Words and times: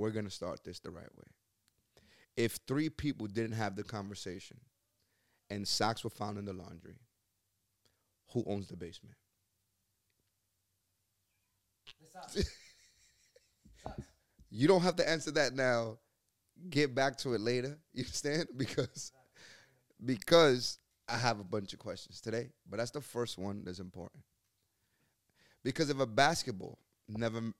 we're 0.00 0.10
gonna 0.10 0.30
start 0.30 0.64
this 0.64 0.80
the 0.80 0.90
right 0.90 1.14
way. 1.16 1.26
If 2.36 2.58
three 2.66 2.88
people 2.90 3.26
didn't 3.28 3.52
have 3.56 3.76
the 3.76 3.84
conversation, 3.84 4.58
and 5.50 5.66
socks 5.68 6.04
were 6.04 6.10
found 6.10 6.38
in 6.38 6.44
the 6.46 6.52
laundry, 6.52 6.96
who 8.32 8.44
owns 8.46 8.68
the 8.68 8.76
basement? 8.76 9.16
You 14.50 14.68
don't 14.68 14.82
have 14.82 14.96
to 14.96 15.08
answer 15.08 15.30
that 15.32 15.54
now. 15.54 15.98
Get 16.70 16.94
back 16.94 17.16
to 17.18 17.34
it 17.34 17.40
later. 17.40 17.78
You 17.92 18.04
understand? 18.04 18.48
Because 18.56 19.12
because 20.04 20.78
I 21.08 21.16
have 21.18 21.40
a 21.40 21.44
bunch 21.44 21.72
of 21.72 21.78
questions 21.78 22.20
today, 22.20 22.50
but 22.68 22.78
that's 22.78 22.92
the 22.92 23.00
first 23.00 23.38
one 23.38 23.64
that's 23.64 23.80
important. 23.80 24.22
Because 25.62 25.90
if 25.90 25.98
a 26.00 26.06
basketball 26.06 26.78
never 27.08 27.52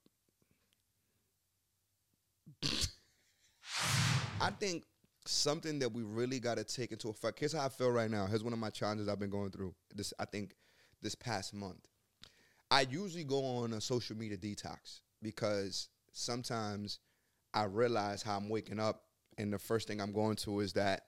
I 4.40 4.50
think 4.50 4.84
something 5.26 5.78
that 5.80 5.92
we 5.92 6.02
really 6.02 6.40
got 6.40 6.56
to 6.56 6.64
take 6.64 6.92
into 6.92 7.08
effect. 7.08 7.38
Here's 7.38 7.52
how 7.52 7.66
I 7.66 7.68
feel 7.68 7.90
right 7.90 8.10
now. 8.10 8.26
Here's 8.26 8.42
one 8.42 8.52
of 8.52 8.58
my 8.58 8.70
challenges 8.70 9.08
I've 9.08 9.18
been 9.18 9.30
going 9.30 9.50
through. 9.50 9.74
This 9.94 10.12
I 10.18 10.24
think 10.24 10.54
this 11.02 11.14
past 11.14 11.54
month. 11.54 11.86
I 12.70 12.82
usually 12.82 13.24
go 13.24 13.44
on 13.44 13.72
a 13.72 13.80
social 13.80 14.16
media 14.16 14.36
detox 14.36 15.00
because 15.22 15.88
sometimes 16.12 17.00
I 17.52 17.64
realize 17.64 18.22
how 18.22 18.36
I'm 18.36 18.48
waking 18.48 18.78
up 18.78 19.02
and 19.38 19.52
the 19.52 19.58
first 19.58 19.88
thing 19.88 20.00
I'm 20.00 20.12
going 20.12 20.36
to 20.36 20.60
is 20.60 20.72
that 20.74 21.02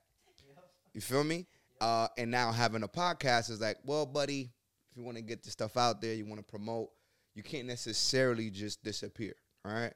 you 0.92 1.00
feel 1.00 1.24
me? 1.24 1.46
Uh, 1.80 2.08
and 2.18 2.30
now 2.30 2.52
having 2.52 2.82
a 2.82 2.88
podcast 2.88 3.50
is 3.50 3.60
like, 3.60 3.78
well, 3.84 4.06
buddy, 4.06 4.50
if 4.90 4.96
you 4.96 5.02
want 5.02 5.16
to 5.16 5.22
get 5.22 5.42
the 5.42 5.50
stuff 5.50 5.76
out 5.76 6.00
there, 6.00 6.14
you 6.14 6.26
want 6.26 6.38
to 6.38 6.44
promote, 6.44 6.90
you 7.34 7.42
can't 7.42 7.66
necessarily 7.66 8.50
just 8.50 8.82
disappear. 8.84 9.34
All 9.64 9.72
right. 9.72 9.94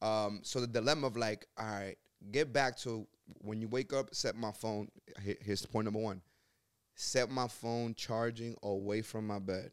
Um, 0.00 0.40
so 0.42 0.60
the 0.60 0.66
dilemma 0.66 1.06
of 1.06 1.16
like, 1.16 1.46
all 1.58 1.66
right, 1.66 1.96
get 2.30 2.52
back 2.52 2.76
to 2.78 3.06
when 3.38 3.60
you 3.60 3.68
wake 3.68 3.92
up, 3.92 4.14
set 4.14 4.36
my 4.36 4.52
phone. 4.52 4.88
Here's 5.20 5.66
point 5.66 5.86
number 5.86 6.00
one: 6.00 6.22
set 6.94 7.30
my 7.30 7.48
phone 7.48 7.94
charging 7.94 8.56
away 8.62 9.02
from 9.02 9.26
my 9.26 9.38
bed. 9.38 9.70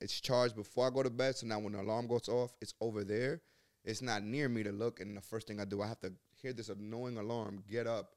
It's 0.00 0.20
charged 0.20 0.56
before 0.56 0.86
I 0.86 0.90
go 0.90 1.02
to 1.02 1.10
bed, 1.10 1.36
so 1.36 1.46
now 1.46 1.58
when 1.58 1.74
the 1.74 1.80
alarm 1.80 2.06
goes 2.06 2.28
off, 2.28 2.54
it's 2.60 2.74
over 2.80 3.04
there. 3.04 3.42
It's 3.84 4.02
not 4.02 4.24
near 4.24 4.48
me 4.48 4.62
to 4.62 4.72
look, 4.72 5.00
and 5.00 5.16
the 5.16 5.20
first 5.20 5.46
thing 5.46 5.60
I 5.60 5.64
do, 5.64 5.82
I 5.82 5.86
have 5.86 6.00
to 6.00 6.12
hear 6.32 6.52
this 6.52 6.70
annoying 6.70 7.18
alarm, 7.18 7.62
get 7.70 7.86
up, 7.86 8.14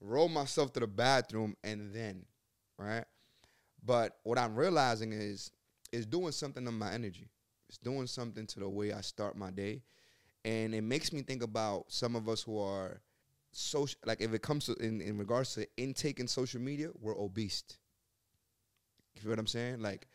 roll 0.00 0.28
myself 0.28 0.72
to 0.74 0.80
the 0.80 0.86
bathroom, 0.86 1.56
and 1.64 1.92
then, 1.92 2.24
right? 2.78 3.04
But 3.84 4.16
what 4.22 4.38
I'm 4.38 4.54
realizing 4.54 5.12
is, 5.12 5.50
is 5.92 6.06
doing 6.06 6.32
something 6.32 6.64
to 6.64 6.70
my 6.70 6.92
energy. 6.92 7.28
It's 7.68 7.78
doing 7.78 8.06
something 8.06 8.46
to 8.46 8.60
the 8.60 8.68
way 8.68 8.92
I 8.92 9.00
start 9.00 9.36
my 9.36 9.50
day, 9.50 9.82
and 10.44 10.74
it 10.74 10.82
makes 10.82 11.12
me 11.12 11.22
think 11.22 11.42
about 11.42 11.86
some 11.88 12.16
of 12.16 12.28
us 12.28 12.42
who 12.42 12.58
are 12.58 13.00
social. 13.52 13.98
Like 14.04 14.20
if 14.20 14.32
it 14.34 14.42
comes 14.42 14.66
to 14.66 14.74
in 14.74 15.00
in 15.00 15.18
regards 15.18 15.54
to 15.54 15.66
intake 15.76 16.20
in 16.20 16.28
social 16.28 16.60
media, 16.60 16.90
we're 17.00 17.18
obese. 17.18 17.64
You 19.14 19.22
feel 19.22 19.30
what 19.30 19.38
I'm 19.38 19.46
saying? 19.46 19.80
Like 19.80 20.06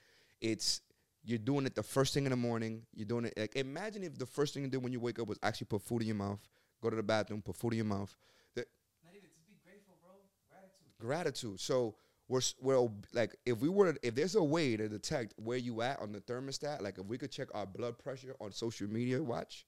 it's 0.42 0.82
you're 1.24 1.38
doing 1.40 1.66
it 1.66 1.76
the 1.76 1.84
first 1.84 2.14
thing 2.14 2.26
in 2.26 2.32
the 2.32 2.38
morning. 2.38 2.84
You're 2.94 3.08
doing 3.08 3.26
it 3.26 3.34
like 3.38 3.56
imagine 3.56 4.04
if 4.04 4.18
the 4.18 4.26
first 4.26 4.54
thing 4.54 4.64
you 4.64 4.70
did 4.70 4.84
when 4.84 4.92
you 4.94 5.00
wake 5.00 5.20
up 5.20 5.28
was 5.28 5.40
actually 5.44 5.66
put 5.66 5.82
food 5.82 6.02
in 6.02 6.08
your 6.08 6.16
mouth, 6.16 6.40
go 6.82 6.90
to 6.90 6.96
the 6.96 7.04
bathroom, 7.04 7.42
put 7.42 7.56
food 7.56 7.74
in 7.74 7.78
your 7.78 7.86
mouth. 7.86 8.16
That, 8.56 8.68
Not 9.04 9.14
even 9.16 9.30
just 9.34 9.48
be 9.48 9.56
grateful, 9.64 9.96
bro. 10.02 10.12
Gratitude. 10.50 10.98
gratitude. 11.00 11.60
So 11.60 11.96
we're 12.28 12.42
we're 12.60 12.80
ob- 12.80 13.06
like 13.14 13.36
if 13.46 13.60
we 13.60 13.70
were 13.70 13.96
if 14.02 14.16
there's 14.16 14.36
a 14.36 14.44
way 14.44 14.76
to 14.78 14.88
detect 14.90 15.34
where 15.38 15.58
you 15.58 15.82
at 15.82 16.00
on 16.02 16.12
the 16.12 16.22
thermostat, 16.22 16.82
like 16.82 16.98
if 16.98 17.06
we 17.06 17.18
could 17.18 17.32
check 17.32 17.48
our 17.54 17.66
blood 17.66 17.98
pressure 17.98 18.36
on 18.42 18.52
social 18.52 18.88
media, 18.90 19.22
watch, 19.22 19.66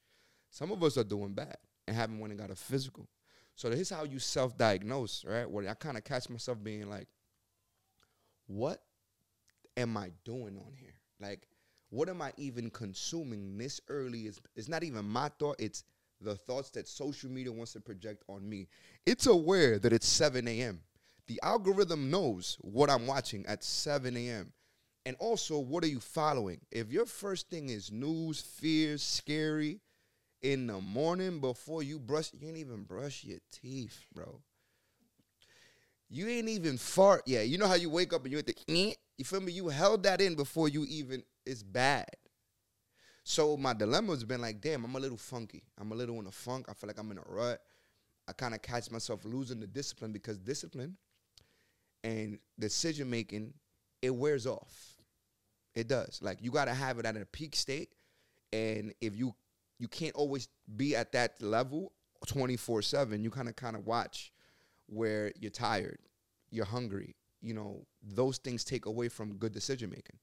some 0.49 0.71
of 0.71 0.83
us 0.83 0.97
are 0.97 1.03
doing 1.03 1.33
bad 1.33 1.57
and 1.87 1.95
haven't 1.95 2.19
went 2.19 2.31
and 2.31 2.39
got 2.39 2.51
a 2.51 2.55
physical. 2.55 3.07
So 3.55 3.69
this 3.69 3.79
is 3.79 3.89
how 3.89 4.03
you 4.03 4.19
self-diagnose, 4.19 5.25
right? 5.25 5.49
Where 5.49 5.69
I 5.69 5.73
kind 5.73 5.97
of 5.97 6.03
catch 6.03 6.29
myself 6.29 6.63
being 6.63 6.89
like, 6.89 7.07
what 8.47 8.81
am 9.75 9.97
I 9.97 10.11
doing 10.23 10.57
on 10.57 10.73
here? 10.79 10.95
Like, 11.19 11.47
what 11.89 12.09
am 12.09 12.21
I 12.21 12.31
even 12.37 12.69
consuming 12.69 13.57
this 13.57 13.81
early? 13.89 14.27
Is 14.27 14.39
it's 14.55 14.69
not 14.69 14.83
even 14.83 15.05
my 15.05 15.29
thought, 15.39 15.57
it's 15.59 15.83
the 16.21 16.35
thoughts 16.35 16.69
that 16.71 16.87
social 16.87 17.29
media 17.29 17.51
wants 17.51 17.73
to 17.73 17.81
project 17.81 18.23
on 18.27 18.47
me. 18.47 18.67
It's 19.05 19.27
aware 19.27 19.79
that 19.79 19.93
it's 19.93 20.07
7 20.07 20.47
a.m. 20.47 20.81
The 21.27 21.39
algorithm 21.43 22.09
knows 22.09 22.57
what 22.61 22.89
I'm 22.89 23.07
watching 23.07 23.45
at 23.45 23.63
7 23.63 24.15
a.m. 24.17 24.51
And 25.05 25.15
also, 25.19 25.59
what 25.59 25.83
are 25.83 25.87
you 25.87 25.99
following? 25.99 26.59
If 26.71 26.91
your 26.91 27.05
first 27.05 27.49
thing 27.49 27.69
is 27.69 27.91
news, 27.91 28.41
fears, 28.41 29.01
scary 29.01 29.79
in 30.41 30.67
the 30.67 30.79
morning 30.79 31.39
before 31.39 31.83
you 31.83 31.99
brush, 31.99 32.31
you 32.33 32.47
ain't 32.47 32.57
even 32.57 32.83
brush 32.83 33.23
your 33.23 33.39
teeth, 33.51 34.05
bro. 34.13 34.39
You 36.09 36.27
ain't 36.27 36.49
even 36.49 36.77
fart 36.77 37.23
yet. 37.27 37.47
You 37.47 37.57
know 37.57 37.67
how 37.67 37.75
you 37.75 37.89
wake 37.89 38.13
up 38.13 38.23
and 38.23 38.31
you 38.31 38.39
at 38.39 38.47
the 38.47 38.55
you 39.17 39.25
feel 39.25 39.41
me? 39.41 39.51
You 39.51 39.67
held 39.67 40.03
that 40.03 40.21
in 40.21 40.35
before 40.35 40.69
you 40.69 40.85
even 40.89 41.23
it's 41.45 41.61
bad. 41.61 42.09
So 43.23 43.57
my 43.57 43.73
dilemma 43.73 44.13
has 44.13 44.23
been 44.23 44.41
like, 44.41 44.59
damn, 44.59 44.83
I'm 44.85 44.95
a 44.95 44.99
little 44.99 45.17
funky. 45.17 45.63
I'm 45.77 45.91
a 45.91 45.95
little 45.95 46.19
in 46.19 46.25
a 46.25 46.31
funk. 46.31 46.65
I 46.67 46.73
feel 46.73 46.87
like 46.87 46.97
I'm 46.97 47.11
in 47.11 47.19
a 47.19 47.23
rut. 47.27 47.61
I 48.27 48.31
kind 48.31 48.55
of 48.55 48.61
catch 48.61 48.89
myself 48.89 49.25
losing 49.25 49.59
the 49.59 49.67
discipline 49.67 50.11
because 50.11 50.37
discipline 50.37 50.97
and 52.03 52.39
decision 52.57 53.09
making, 53.09 53.53
it 54.01 54.15
wears 54.15 54.47
off. 54.47 54.97
It 55.75 55.87
does. 55.87 56.19
Like 56.23 56.39
you 56.41 56.49
gotta 56.49 56.73
have 56.73 56.97
it 56.97 57.05
at 57.05 57.17
a 57.17 57.25
peak 57.25 57.55
state. 57.55 57.89
And 58.51 58.93
if 58.99 59.15
you 59.15 59.35
you 59.79 59.87
can't 59.87 60.15
always 60.15 60.47
be 60.75 60.95
at 60.95 61.11
that 61.13 61.41
level 61.41 61.93
24-7, 62.27 63.23
you 63.23 63.31
kind 63.31 63.47
of 63.47 63.55
kind 63.55 63.75
of 63.75 63.85
watch 63.85 64.31
where 64.87 65.31
you're 65.39 65.51
tired, 65.51 65.99
you're 66.51 66.65
hungry, 66.65 67.15
you 67.41 67.53
know, 67.53 67.85
those 68.03 68.37
things 68.37 68.63
take 68.63 68.85
away 68.85 69.07
from 69.07 69.37
good 69.37 69.53
decision 69.53 69.89
making. 69.89 70.17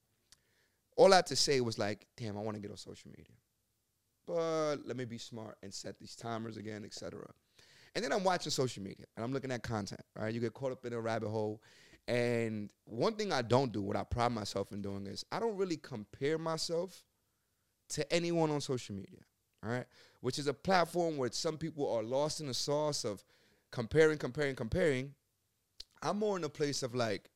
All 0.97 1.13
I 1.13 1.17
had 1.17 1.27
to 1.27 1.37
say 1.37 1.61
was 1.61 1.79
like, 1.79 2.07
damn, 2.17 2.37
I 2.37 2.41
want 2.41 2.57
to 2.57 2.61
get 2.61 2.71
on 2.71 2.77
social 2.77 3.11
media. 3.11 3.35
But 4.27 4.87
let 4.87 4.97
me 4.97 5.05
be 5.05 5.19
smart 5.19 5.57
and 5.63 5.73
set 5.73 5.99
these 5.99 6.17
timers 6.17 6.57
again, 6.57 6.85
etc. 6.85 7.27
And 7.95 8.05
then 8.05 8.13
I'm 8.13 8.25
watching 8.25 8.51
social 8.51 8.83
media 8.83 9.07
and 9.17 9.25
I'm 9.25 9.33
looking 9.33 9.53
at 9.53 9.63
content, 9.63 10.03
right? 10.19 10.35
You 10.35 10.41
get 10.41 10.53
caught 10.53 10.73
up 10.73 10.85
in 10.85 10.93
a 10.93 11.01
rabbit 11.01 11.29
hole. 11.29 11.63
And 12.09 12.71
one 12.85 13.15
thing 13.15 13.33
I 13.33 13.43
don't 13.43 13.73
do, 13.73 13.83
what 13.83 13.97
I 13.97 14.05
pride 14.05 14.33
myself 14.33 14.73
in 14.73 14.83
doing 14.83 15.07
is 15.07 15.25
I 15.33 15.41
don't 15.41 15.57
really 15.57 15.77
compare 15.77 16.39
myself 16.39 17.05
to 17.91 18.13
anyone 18.13 18.51
on 18.51 18.61
social 18.61 18.95
media, 18.95 19.21
all 19.67 19.73
right? 19.73 19.87
Which 20.21 20.39
is 20.39 20.47
a 20.47 20.55
platform 20.55 21.17
where 21.17 21.31
some 21.33 21.59
people 21.59 21.93
are 21.93 22.03
lost 22.03 22.41
in 22.41 22.47
the 22.47 22.55
sauce 22.55 23.05
of 23.05 23.25
comparing, 23.71 24.19
comparing, 24.19 24.57
comparing. 24.57 25.15
I'm 26.03 26.19
more 26.19 26.37
in 26.37 26.45
a 26.45 26.49
place 26.49 26.83
of 26.83 26.95
like, 26.95 27.31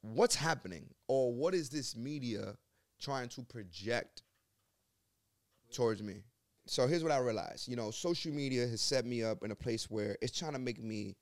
what's 0.00 0.36
happening 0.36 0.88
or 1.08 1.32
what 1.32 1.54
is 1.54 1.68
this 1.68 1.96
media 1.96 2.56
trying 3.00 3.28
to 3.30 3.42
project 3.42 4.22
towards 5.72 6.02
me? 6.02 6.22
So 6.66 6.86
here's 6.86 7.02
what 7.02 7.12
I 7.12 7.18
realized. 7.18 7.68
You 7.68 7.76
know, 7.76 7.90
social 7.90 8.32
media 8.32 8.66
has 8.66 8.80
set 8.80 9.04
me 9.04 9.22
up 9.22 9.42
in 9.42 9.50
a 9.50 9.56
place 9.56 9.90
where 9.90 10.16
it's 10.20 10.38
trying 10.38 10.52
to 10.52 10.58
make 10.58 10.82
me 10.82 11.16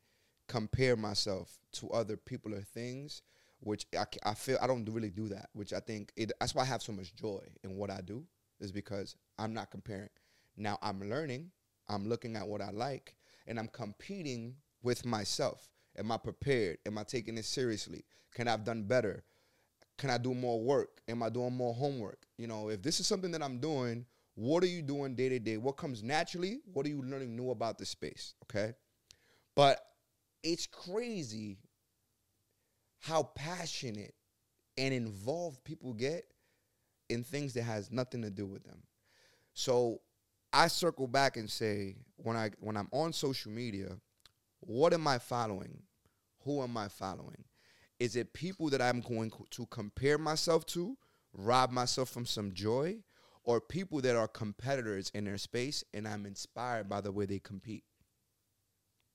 compare 0.49 0.97
myself 0.97 1.57
to 1.73 1.91
other 1.91 2.17
people 2.17 2.55
or 2.55 2.61
things, 2.61 3.23
which 3.61 3.87
I 4.25 4.35
feel 4.35 4.59
I 4.61 4.67
don't 4.67 4.89
really 4.91 5.11
do 5.11 5.29
that. 5.29 5.49
Which 5.53 5.73
I 5.73 5.81
think 5.81 6.13
it, 6.17 6.33
that's 6.41 6.55
why 6.55 6.63
I 6.63 6.67
have 6.67 6.83
so 6.83 6.93
much 6.93 7.15
joy 7.15 7.41
in 7.65 7.77
what 7.77 7.91
I 7.91 8.01
do 8.01 8.25
is 8.61 8.73
because 8.73 9.17
I'm 9.39 9.55
not 9.55 9.71
comparing. 9.71 10.09
Now 10.57 10.79
I'm 10.83 11.01
learning. 11.09 11.51
I'm 11.89 12.09
looking 12.09 12.37
at 12.37 12.47
what 12.47 12.61
I 12.61 12.71
like, 12.71 13.15
and 13.47 13.59
I'm 13.59 13.69
competing 13.69 14.57
with 14.83 15.07
myself. 15.07 15.69
Am 15.99 16.11
I 16.11 16.17
prepared? 16.17 16.79
Am 16.87 16.99
I 16.99 17.05
taking 17.05 17.39
it 17.39 17.45
seriously? 17.45 18.05
Can 18.35 18.49
I 18.49 18.53
have 18.53 18.65
done 18.65 18.83
better? 18.83 19.25
Can 19.99 20.11
I 20.11 20.19
do 20.19 20.35
more 20.35 20.61
work? 20.61 21.01
Am 21.09 21.23
I 21.23 21.29
doing 21.31 21.55
more 21.55 21.73
homework? 21.73 22.19
You 22.37 22.49
know, 22.49 22.69
if 22.69 22.83
this 22.83 23.01
is 23.01 23.07
something 23.07 23.31
that 23.31 23.43
I'm 23.43 23.59
doing, 23.59 24.05
what 24.35 24.63
are 24.63 24.69
you 24.69 24.83
doing 24.83 25.15
day 25.15 25.31
to 25.31 25.39
day? 25.39 25.57
What 25.57 25.79
comes 25.79 26.03
naturally? 26.03 26.61
What 26.73 26.85
are 26.85 26.91
you 26.91 27.03
learning 27.03 27.35
new 27.35 27.51
about 27.51 27.79
the 27.79 27.87
space? 27.87 28.35
Okay. 28.45 28.75
But 29.55 29.81
it's 30.43 30.67
crazy 30.67 31.57
how 33.01 33.23
passionate 33.35 34.15
and 34.77 34.93
involved 34.93 35.65
people 35.65 35.95
get 35.95 36.25
in 37.09 37.23
things 37.25 37.55
that 37.55 37.63
has 37.63 37.91
nothing 37.91 38.21
to 38.23 38.31
do 38.31 38.45
with 38.45 38.65
them. 38.65 38.83
So 39.59 40.03
I 40.53 40.69
circle 40.69 41.07
back 41.07 41.39
and 41.39 41.51
say 41.51 41.97
when 42.17 42.37
I 42.37 42.51
when 42.61 42.77
I'm 42.77 42.91
on 42.93 43.15
social 43.15 43.51
media, 43.51 43.97
what 44.61 44.93
am 44.93 45.09
I 45.09 45.19
following? 45.19 45.79
Who 46.45 46.63
am 46.63 46.77
I 46.77 46.89
following? 46.89 47.43
Is 47.99 48.17
it 48.17 48.35
people 48.35 48.69
that 48.69 48.83
I'm 48.83 49.01
going 49.01 49.33
to 49.53 49.67
compare 49.67 50.19
myself 50.19 50.67
to, 50.67 50.99
rob 51.33 51.71
myself 51.71 52.11
from 52.11 52.27
some 52.27 52.53
joy, 52.53 52.99
or 53.45 53.63
people 53.63 54.03
that 54.03 54.15
are 54.15 54.29
competitors 54.29 55.11
in 55.15 55.25
their 55.25 55.39
space 55.39 55.83
and 55.95 56.07
I'm 56.07 56.27
inspired 56.27 56.87
by 56.87 57.01
the 57.01 57.11
way 57.11 57.25
they 57.25 57.39
compete? 57.39 57.85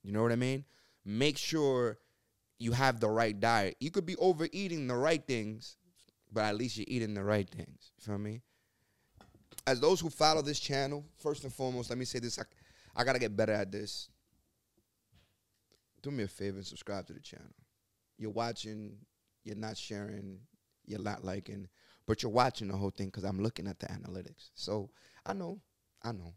You 0.02 0.12
know 0.12 0.24
what 0.24 0.32
I 0.32 0.38
mean? 0.38 0.66
Make 1.06 1.38
sure 1.38 2.00
you 2.58 2.72
have 2.72 3.00
the 3.00 3.10
right 3.10 3.40
diet. 3.40 3.76
You 3.80 3.92
could 3.92 4.08
be 4.08 4.16
overeating 4.16 4.88
the 4.88 4.96
right 4.96 5.24
things, 5.24 5.78
but 6.34 6.46
at 6.46 6.56
least 6.56 6.78
you're 6.78 6.86
eating 6.88 7.14
the 7.14 7.24
right 7.24 7.48
things. 7.48 7.92
You 8.00 8.06
feel 8.06 8.18
me? 8.18 8.42
As 9.68 9.80
those 9.80 10.00
who 10.00 10.10
follow 10.10 10.42
this 10.42 10.60
channel, 10.60 11.06
first 11.18 11.44
and 11.44 11.54
foremost, 11.54 11.90
let 11.90 12.00
me 12.00 12.06
say 12.06 12.20
this: 12.20 12.40
I, 12.40 12.44
I 12.96 13.04
gotta 13.04 13.20
get 13.20 13.36
better 13.36 13.54
at 13.54 13.72
this. 13.72 14.10
Do 16.02 16.12
me 16.12 16.24
a 16.24 16.28
favor 16.28 16.58
and 16.58 16.66
subscribe 16.66 17.06
to 17.08 17.14
the 17.14 17.20
channel. 17.20 17.54
You're 18.18 18.32
watching, 18.32 18.98
you're 19.44 19.56
not 19.56 19.78
sharing, 19.78 20.40
you're 20.86 21.02
not 21.02 21.24
liking, 21.24 21.68
but 22.08 22.24
you're 22.24 22.32
watching 22.32 22.68
the 22.68 22.76
whole 22.76 22.90
thing 22.90 23.08
because 23.08 23.24
I'm 23.24 23.42
looking 23.42 23.68
at 23.68 23.80
the 23.80 23.88
analytics. 23.88 24.50
So 24.56 24.90
I 25.26 25.34
know, 25.34 25.60
I 26.04 26.12
know. 26.12 26.34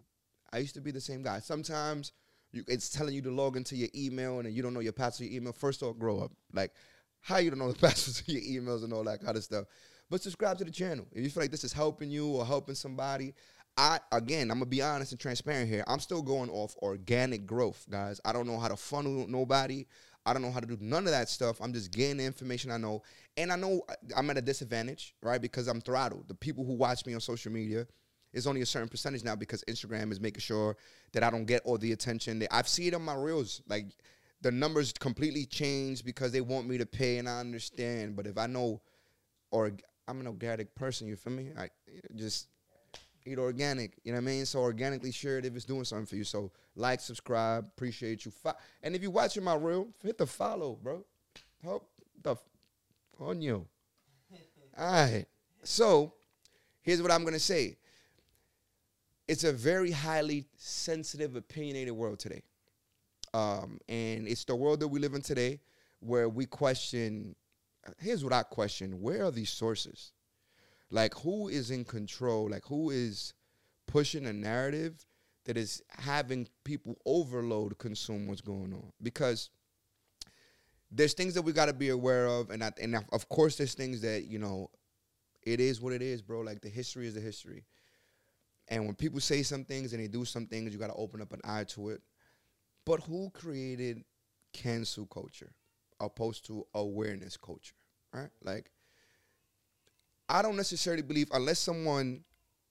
I 0.53 0.59
used 0.59 0.75
to 0.75 0.81
be 0.81 0.91
the 0.91 1.01
same 1.01 1.23
guy. 1.23 1.41
Sometimes 1.41 2.13
you, 2.53 2.63
it's 2.69 2.89
telling 2.89 3.15
you 3.15 3.23
to 3.23 3.31
log 3.31 3.57
into 3.57 3.75
your 3.75 3.89
email 3.95 4.39
and 4.39 4.53
you 4.53 4.63
don't 4.63 4.75
know 4.75 4.81
your 4.81 4.93
password 4.93 5.27
to 5.27 5.33
your 5.33 5.41
email. 5.41 5.53
First 5.53 5.83
off, 5.83 5.99
grow 5.99 6.21
up. 6.21 6.33
Like, 6.53 6.73
how 7.21 7.39
you 7.39 7.51
don't 7.51 7.59
know 7.59 7.73
the 7.73 7.79
passwords 7.87 8.23
to 8.23 8.33
your 8.33 8.63
emails 8.63 8.85
and 8.85 8.93
all 8.93 9.05
that 9.05 9.21
kind 9.25 9.37
of 9.37 9.43
stuff. 9.43 9.65
But 10.15 10.23
subscribe 10.23 10.59
to 10.59 10.65
the 10.65 10.71
channel. 10.71 11.09
If 11.11 11.25
you 11.25 11.29
feel 11.29 11.43
like 11.43 11.51
this 11.51 11.65
is 11.65 11.73
helping 11.73 12.09
you 12.09 12.29
or 12.29 12.47
helping 12.47 12.77
somebody, 12.77 13.35
I 13.77 13.99
again, 14.13 14.49
I'm 14.53 14.59
gonna 14.59 14.67
be 14.67 14.81
honest 14.81 15.11
and 15.11 15.21
transparent 15.21 15.69
here. 15.69 15.83
I'm 15.89 15.99
still 15.99 16.23
going 16.23 16.51
off 16.51 16.77
organic 16.77 17.47
growth, 17.47 17.85
guys. 17.91 18.21
I 18.25 18.33
don't 18.33 18.47
know 18.47 18.61
how 18.61 18.69
to 18.69 18.77
funnel 18.77 19.27
nobody. 19.27 19.87
I 20.25 20.33
don't 20.33 20.41
know 20.41 20.53
how 20.53 20.61
to 20.61 20.69
do 20.69 20.79
none 20.81 21.07
of 21.07 21.11
that 21.11 21.29
stuff. 21.29 21.61
I'm 21.61 21.73
just 21.73 21.91
getting 21.91 22.19
the 22.19 22.25
information 22.25 22.71
I 22.71 22.77
know, 22.77 23.03
and 23.37 23.51
I 23.51 23.57
know 23.57 23.83
I'm 24.17 24.31
at 24.31 24.39
a 24.39 24.41
disadvantage, 24.41 25.17
right? 25.21 25.43
Because 25.43 25.67
I'm 25.67 25.81
throttled. 25.81 26.29
The 26.29 26.35
people 26.37 26.65
who 26.65 26.75
watch 26.75 27.05
me 27.07 27.15
on 27.15 27.21
social 27.21 27.51
media 27.51 27.85
is 28.33 28.47
only 28.47 28.61
a 28.61 28.67
certain 28.67 28.89
percentage 28.89 29.25
now 29.25 29.35
because 29.35 29.65
Instagram 29.69 30.13
is 30.13 30.21
making 30.21 30.43
sure 30.43 30.77
that 31.13 31.25
I 31.25 31.31
don't 31.31 31.47
get 31.47 31.63
all 31.65 31.77
the 31.77 31.91
attention. 31.91 32.39
That 32.39 32.55
I've 32.55 32.69
seen 32.69 32.87
it 32.87 32.95
on 32.95 33.03
my 33.03 33.17
reels, 33.17 33.63
like 33.67 33.87
the 34.43 34.53
numbers 34.53 34.93
completely 34.93 35.45
change 35.45 36.05
because 36.05 36.31
they 36.31 36.41
want 36.41 36.69
me 36.69 36.79
to 36.79 36.87
pay, 36.87 37.19
and 37.19 37.29
I 37.29 37.41
understand. 37.41 38.15
But 38.15 38.29
if 38.29 38.39
I 38.39 38.47
know, 38.47 38.81
or 39.51 39.73
I'm 40.07 40.21
an 40.21 40.27
organic 40.27 40.75
person, 40.75 41.07
you 41.07 41.17
feel 41.17 41.33
me? 41.33 41.51
I 41.57 41.71
just 42.15 42.49
eat 43.27 43.39
organic. 43.39 43.95
You 44.05 44.13
know 44.13 44.19
what 44.19 44.25
I 44.25 44.27
mean? 44.27 44.47
So 44.47 44.61
organically 44.61 45.13
share 45.13 45.39
it 45.39 45.47
if 45.47 45.55
it's 45.55 45.65
doing 45.65 45.85
something 45.85 46.07
for 46.07 46.17
you. 46.17 46.25
So 46.25 46.51
like, 46.77 47.01
subscribe, 47.01 47.65
appreciate 47.77 48.25
you. 48.25 48.31
Fo- 48.31 48.53
and 48.83 48.95
if 48.95 49.03
you're 49.03 49.11
watching 49.11 49.45
my 49.45 49.55
reel, 49.55 49.89
hit 50.03 50.19
the 50.19 50.27
follow, 50.27 50.79
bro. 50.83 51.05
Help 51.63 51.89
the 52.23 52.33
f- 52.33 52.43
on 53.19 53.41
you. 53.41 53.67
All 54.79 54.93
right. 54.93 55.27
So 55.63 56.15
here's 56.83 57.01
what 57.01 57.11
I'm 57.11 57.25
gonna 57.25 57.39
say. 57.39 57.77
It's 59.27 59.45
a 59.45 59.53
very 59.53 59.91
highly 59.91 60.45
sensitive, 60.57 61.35
opinionated 61.35 61.95
world 61.95 62.19
today. 62.19 62.43
Um, 63.33 63.81
and 63.89 64.29
it's 64.29 64.45
the 64.45 64.55
world 64.55 64.81
that 64.81 64.89
we 64.89 65.01
live 65.01 65.15
in 65.15 65.23
today 65.23 65.61
where 66.01 66.29
we 66.29 66.45
question 66.45 67.35
here's 67.99 68.25
what 68.25 68.33
I 68.33 68.43
question. 68.43 69.01
Where 69.01 69.25
are 69.25 69.31
these 69.31 69.51
sources? 69.51 70.13
Like 70.91 71.15
who 71.15 71.49
is 71.49 71.71
in 71.71 71.85
control? 71.85 72.51
Like 72.51 72.65
who 72.67 72.91
is 72.91 73.35
pushing 73.87 74.27
a 74.27 74.33
narrative 74.33 75.05
that 75.45 75.57
is 75.57 75.83
having 75.89 76.49
people 76.65 76.97
overload 77.05 77.79
consume 77.79 78.27
what's 78.27 78.41
going 78.41 78.73
on? 78.73 78.93
Because 79.03 79.51
there's 80.91 81.15
things 81.15 81.35
that 81.35 81.43
we 81.43 81.53
got 81.53 81.67
to 81.67 81.73
be 81.73 81.89
aware 81.89 82.27
of, 82.27 82.51
and 82.51 82.63
I, 82.63 82.71
and 82.81 82.97
of 83.13 83.29
course 83.29 83.57
there's 83.57 83.75
things 83.75 84.01
that 84.03 84.25
you 84.25 84.39
know, 84.39 84.71
it 85.43 85.61
is 85.61 85.81
what 85.81 85.93
it 85.93 86.03
is, 86.03 86.23
bro. 86.23 86.41
Like 86.41 86.61
the 86.61 86.69
history 86.69 87.07
is 87.07 87.15
the 87.15 87.21
history, 87.21 87.65
and 88.69 88.87
when 88.87 88.95
people 88.95 89.21
say 89.21 89.43
some 89.43 89.65
things 89.65 89.93
and 89.93 90.03
they 90.03 90.09
do 90.09 90.25
some 90.25 90.47
things, 90.47 90.73
you 90.73 90.79
got 90.79 90.89
to 90.89 90.95
open 90.95 91.21
up 91.21 91.33
an 91.33 91.41
eye 91.45 91.65
to 91.65 91.91
it. 91.91 92.01
But 92.87 93.01
who 93.01 93.31
created 93.31 94.05
cancel 94.53 95.07
culture 95.07 95.53
opposed 96.01 96.47
to 96.47 96.67
awareness 96.75 97.37
culture, 97.37 97.75
right? 98.13 98.31
Like 98.43 98.71
I 100.29 100.43
don't 100.43 100.57
necessarily 100.57 101.03
believe 101.03 101.29
unless 101.33 101.59
someone 101.59 102.25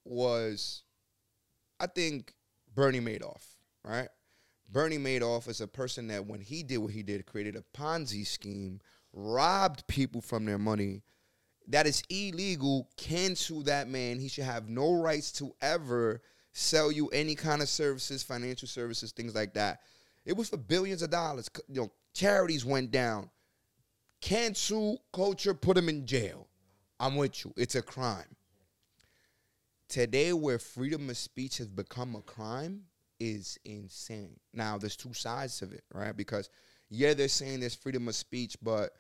was, 0.06 0.84
I 1.80 1.88
think 1.88 2.34
Bernie 2.74 3.00
Madoff, 3.00 3.44
right? 3.84 4.10
Bernie 4.72 4.98
Madoff 4.98 5.48
is 5.48 5.62
a 5.62 5.68
person 5.68 6.08
that 6.08 6.26
when 6.26 6.42
he 6.42 6.64
did 6.64 6.78
what 6.78 6.92
he 6.94 7.04
did, 7.04 7.26
created 7.26 7.56
a 7.56 7.64
Ponzi 7.78 8.26
scheme, 8.26 8.80
robbed 9.14 9.86
people 9.88 10.22
from 10.22 10.46
their 10.46 10.58
money. 10.58 11.04
That 11.68 11.86
is 11.86 12.02
illegal. 12.10 12.90
Cancel 12.98 13.62
that 13.64 13.88
man. 13.88 14.20
He 14.20 14.28
should 14.28 14.46
have 14.46 14.68
no 14.68 14.94
rights 14.94 15.32
to 15.34 15.54
ever 15.62 16.22
sell 16.52 16.92
you 16.92 17.08
any 17.10 17.36
kind 17.36 17.62
of 17.62 17.70
services, 17.70 18.24
financial 18.24 18.68
services, 18.68 19.12
things 19.12 19.36
like 19.36 19.54
that. 19.54 19.82
It 20.26 20.36
was 20.36 20.50
for 20.50 20.58
billions 20.58 21.02
of 21.04 21.12
dollars. 21.12 21.50
You 21.70 21.82
know, 21.82 21.92
charities 22.14 22.66
went 22.66 22.92
down. 22.92 23.30
Cancel 24.22 25.04
culture, 25.12 25.54
put 25.54 25.78
him 25.78 25.90
in 25.90 26.06
jail. 26.06 26.48
I'm 27.00 27.16
with 27.16 27.44
you. 27.44 27.54
It's 27.58 27.76
a 27.76 27.82
crime. 27.82 28.36
Today, 29.90 30.34
where 30.34 30.60
freedom 30.60 31.10
of 31.10 31.18
speech 31.18 31.58
has 31.58 31.68
become 31.68 32.16
a 32.16 32.22
crime, 32.22 32.84
is 33.20 33.58
insane. 33.66 34.40
Now, 34.54 34.78
there's 34.78 34.96
two 34.96 35.14
sides 35.14 35.62
of 35.62 35.74
it, 35.74 35.84
right? 35.94 36.16
Because 36.16 36.50
yeah, 36.90 37.14
they're 37.14 37.28
saying 37.28 37.60
there's 37.60 37.76
freedom 37.76 38.08
of 38.08 38.16
speech, 38.16 38.56
but 38.62 38.92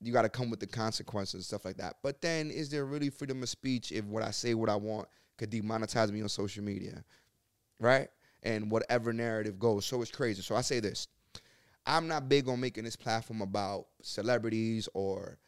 you 0.00 0.12
got 0.12 0.22
to 0.22 0.28
come 0.28 0.50
with 0.50 0.60
the 0.60 0.66
consequences 0.66 1.34
and 1.34 1.44
stuff 1.44 1.64
like 1.64 1.76
that. 1.76 1.96
But 2.02 2.20
then, 2.20 2.50
is 2.50 2.68
there 2.68 2.84
really 2.84 3.10
freedom 3.10 3.42
of 3.42 3.48
speech 3.48 3.92
if 3.92 4.04
what 4.04 4.22
I 4.22 4.30
say, 4.30 4.54
what 4.54 4.68
I 4.68 4.76
want, 4.76 5.08
could 5.36 5.50
demonetize 5.50 6.10
me 6.10 6.22
on 6.22 6.28
social 6.28 6.64
media, 6.64 7.04
right? 7.78 8.08
And 8.42 8.70
whatever 8.70 9.12
narrative 9.12 9.58
goes. 9.58 9.86
So 9.86 10.00
it's 10.02 10.10
crazy. 10.10 10.42
So 10.42 10.56
I 10.56 10.62
say 10.62 10.80
this: 10.80 11.08
I'm 11.86 12.08
not 12.08 12.28
big 12.28 12.48
on 12.48 12.60
making 12.60 12.84
this 12.84 12.96
platform 12.96 13.40
about 13.40 13.86
celebrities 14.02 14.88
or 14.94 15.38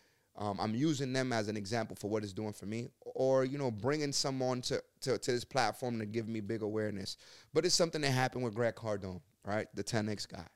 um, 0.41 0.59
I'm 0.59 0.75
using 0.75 1.13
them 1.13 1.33
as 1.33 1.49
an 1.49 1.57
example 1.57 1.97
for 1.97 2.09
what 2.09 2.23
it's 2.23 2.33
doing 2.33 2.55
for 2.55 2.65
me, 2.65 2.89
or 3.05 3.45
you 3.45 3.59
know, 3.59 3.71
bringing 3.71 4.13
someone 4.13 4.63
to, 4.63 4.83
to 5.03 5.19
to 5.19 5.33
this 5.33 5.45
platform 5.45 5.99
to 5.99 6.07
give 6.07 6.29
me 6.29 6.41
big 6.41 6.63
awareness. 6.63 7.19
But 7.53 7.67
it's 7.67 7.75
something 7.75 8.01
that 8.01 8.11
happened 8.11 8.45
with 8.45 8.55
Grant 8.55 8.75
Cardone, 8.77 9.21
right, 9.45 9.67
the 9.75 9.85
10x 9.85 10.29
guy, 10.29 10.47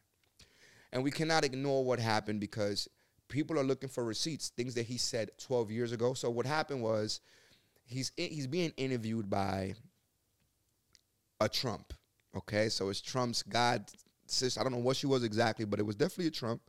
and 0.93 1.05
we 1.05 1.11
cannot 1.11 1.45
ignore 1.45 1.85
what 1.85 1.99
happened 1.99 2.41
because 2.41 2.89
people 3.29 3.59
are 3.59 3.65
looking 3.65 3.91
for 3.91 4.05
receipts, 4.05 4.49
things 4.51 4.75
that 4.75 4.87
he 4.87 4.97
said 4.97 5.31
12 5.39 5.71
years 5.71 5.93
ago. 5.93 6.15
So 6.15 6.31
what 6.31 6.47
happened 6.47 6.83
was, 6.83 7.21
he's 7.85 8.11
he's 8.17 8.47
being 8.47 8.73
interviewed 8.79 9.29
by 9.29 9.75
a 11.41 11.49
Trump. 11.49 11.93
Okay, 12.35 12.71
so 12.71 12.89
it's 12.89 13.03
Trump's 13.03 13.43
god 13.43 13.91
sister. 14.31 14.61
I 14.61 14.63
don't 14.63 14.73
know 14.73 14.79
what 14.79 14.97
she 14.97 15.07
was 15.07 15.25
exactly, 15.25 15.65
but 15.65 15.79
it 15.79 15.85
was 15.85 15.97
definitely 15.97 16.29
a 16.29 16.33
Trump, 16.33 16.63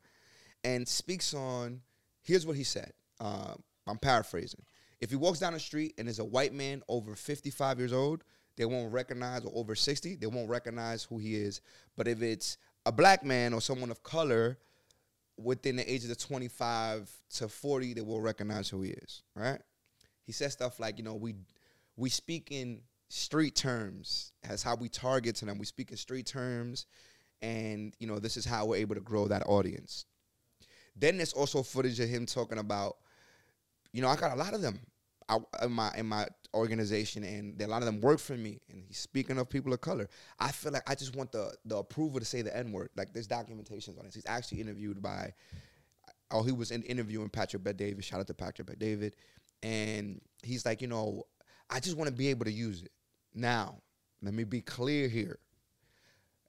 and 0.63 0.87
speaks 0.87 1.33
on. 1.33 1.81
Here's 2.21 2.45
what 2.45 2.55
he 2.55 2.63
said. 2.63 2.91
Uh, 3.19 3.53
I'm 3.87 3.97
paraphrasing. 3.97 4.63
If 4.99 5.09
he 5.11 5.15
walks 5.15 5.39
down 5.39 5.53
the 5.53 5.59
street 5.59 5.93
and 5.97 6.07
is 6.07 6.19
a 6.19 6.25
white 6.25 6.53
man 6.53 6.81
over 6.87 7.15
55 7.15 7.77
years 7.77 7.93
old, 7.93 8.23
they 8.57 8.65
won't 8.65 8.91
recognize, 8.91 9.43
or 9.43 9.51
over 9.53 9.75
60, 9.75 10.15
they 10.15 10.27
won't 10.27 10.49
recognize 10.49 11.03
who 11.03 11.17
he 11.17 11.35
is. 11.35 11.61
But 11.95 12.07
if 12.07 12.21
it's 12.21 12.57
a 12.85 12.91
black 12.91 13.23
man 13.23 13.53
or 13.53 13.61
someone 13.61 13.91
of 13.91 14.01
color 14.01 14.57
within 15.37 15.75
the 15.75 15.91
ages 15.91 16.09
of 16.09 16.17
25 16.17 17.11
to 17.35 17.47
40, 17.47 17.93
they 17.93 18.01
will 18.01 18.21
recognize 18.21 18.69
who 18.69 18.81
he 18.81 18.91
is, 18.91 19.23
right? 19.35 19.59
He 20.23 20.31
says 20.31 20.53
stuff 20.53 20.79
like, 20.79 20.97
you 20.97 21.03
know, 21.03 21.15
we 21.15 21.35
we 21.97 22.09
speak 22.09 22.49
in 22.51 22.81
street 23.09 23.55
terms 23.55 24.31
as 24.43 24.63
how 24.63 24.75
we 24.75 24.89
target 24.89 25.35
to 25.37 25.45
them. 25.45 25.57
We 25.57 25.65
speak 25.65 25.91
in 25.91 25.97
street 25.97 26.25
terms, 26.25 26.85
and 27.45 27.93
you 27.99 28.07
know, 28.07 28.19
this 28.19 28.37
is 28.37 28.45
how 28.45 28.65
we're 28.65 28.77
able 28.77 28.95
to 28.95 29.01
grow 29.01 29.27
that 29.27 29.43
audience. 29.45 30.05
Then 30.95 31.17
there's 31.17 31.33
also 31.33 31.61
footage 31.61 31.99
of 31.99 32.09
him 32.09 32.25
talking 32.25 32.57
about, 32.57 32.97
you 33.91 34.01
know, 34.01 34.07
I 34.07 34.15
got 34.15 34.31
a 34.31 34.35
lot 34.35 34.53
of 34.53 34.61
them 34.61 34.79
in 35.61 35.71
my 35.71 35.91
in 35.95 36.07
my 36.07 36.27
organization, 36.53 37.23
and 37.23 37.61
a 37.61 37.67
lot 37.67 37.81
of 37.81 37.85
them 37.85 38.01
work 38.01 38.19
for 38.19 38.33
me. 38.33 38.61
And 38.69 38.83
he's 38.87 38.97
speaking 38.97 39.37
of 39.37 39.49
people 39.49 39.73
of 39.73 39.81
color. 39.81 40.09
I 40.39 40.51
feel 40.51 40.71
like 40.71 40.89
I 40.89 40.95
just 40.95 41.15
want 41.15 41.31
the 41.31 41.53
the 41.65 41.77
approval 41.77 42.19
to 42.19 42.25
say 42.25 42.41
the 42.41 42.55
N 42.55 42.71
word. 42.71 42.89
Like 42.95 43.13
there's 43.13 43.27
documentations 43.27 43.99
on 43.99 44.05
this. 44.05 44.15
He's 44.15 44.25
actually 44.27 44.61
interviewed 44.61 45.01
by, 45.01 45.33
oh, 46.31 46.43
he 46.43 46.51
was 46.51 46.71
in 46.71 46.81
interviewing 46.83 47.29
Patrick 47.29 47.63
Bet 47.63 47.77
David. 47.77 48.03
Shout 48.03 48.19
out 48.19 48.27
to 48.27 48.33
Patrick 48.33 48.67
Bet 48.67 48.79
David, 48.79 49.15
and 49.61 50.19
he's 50.41 50.65
like, 50.65 50.81
you 50.81 50.87
know, 50.87 51.23
I 51.69 51.79
just 51.79 51.97
want 51.97 52.09
to 52.09 52.15
be 52.15 52.29
able 52.29 52.45
to 52.45 52.51
use 52.51 52.81
it. 52.81 52.91
Now, 53.35 53.81
let 54.21 54.33
me 54.33 54.45
be 54.45 54.61
clear 54.61 55.07
here. 55.07 55.39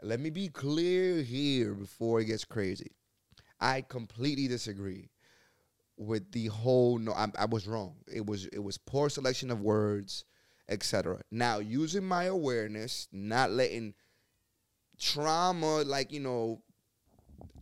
Let 0.03 0.21
me 0.21 0.31
be 0.31 0.49
clear 0.49 1.23
here 1.23 1.75
before 1.75 2.21
it 2.21 2.27
gets 2.27 2.45
crazy. 2.45 2.93
I 3.61 3.81
completely 3.81 4.49
disagree 4.49 5.11
with 5.97 6.31
the 6.33 6.47
whole 6.47 6.99
no 6.99 7.13
I, 7.13 7.29
I 7.39 7.47
was 7.47 7.67
wrong. 7.67 7.97
It 8.07 8.27
was 8.27 8.47
it 8.47 8.63
was 8.63 8.79
poor 8.79 9.09
selection 9.09 9.51
of 9.51 9.61
words 9.61 10.25
etc 10.69 11.21
now 11.31 11.59
using 11.59 12.05
my 12.05 12.25
awareness 12.25 13.07
not 13.13 13.53
letting 13.53 13.95
trauma 14.99 15.83
like 15.83 16.13
you 16.13 16.19
know 16.19 16.61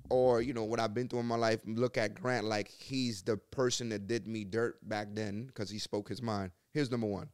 or 0.08 0.40
you 0.40 0.54
know 0.54 0.64
what 0.64 0.80
i've 0.80 0.94
been 0.94 1.08
through 1.08 1.18
in 1.18 1.26
my 1.26 1.36
life 1.36 1.60
look 1.66 1.98
at 1.98 2.14
grant 2.14 2.46
like 2.46 2.68
he's 2.68 3.22
the 3.22 3.36
person 3.36 3.88
that 3.90 4.06
did 4.06 4.26
me 4.26 4.44
dirt 4.44 4.76
back 4.88 5.08
then 5.12 5.46
because 5.46 5.70
he 5.70 5.78
spoke 5.78 6.08
his 6.08 6.22
mind. 6.22 6.50
Here's 6.72 6.90
number 6.90 7.06
one. 7.06 7.28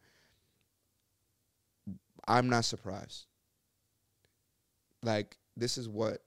I'm 2.26 2.48
not 2.48 2.64
surprised 2.64 3.26
like 5.02 5.38
this 5.56 5.78
is 5.78 5.88
what 5.88 6.22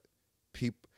people 0.54 0.90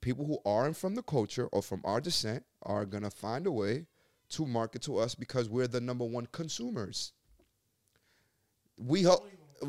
people 0.00 0.26
who 0.26 0.38
aren't 0.44 0.76
from 0.76 0.94
the 0.94 1.02
culture 1.02 1.46
or 1.52 1.62
from 1.62 1.80
our 1.84 2.00
descent 2.00 2.44
are 2.62 2.84
gonna 2.84 3.10
find 3.10 3.46
a 3.46 3.52
way 3.52 3.86
to 4.32 4.46
market 4.46 4.82
to 4.82 4.98
us 4.98 5.14
because 5.14 5.48
we're 5.48 5.68
the 5.68 5.80
number 5.80 6.04
one 6.04 6.26
consumers. 6.32 7.12
we 8.76 9.02
help. 9.02 9.28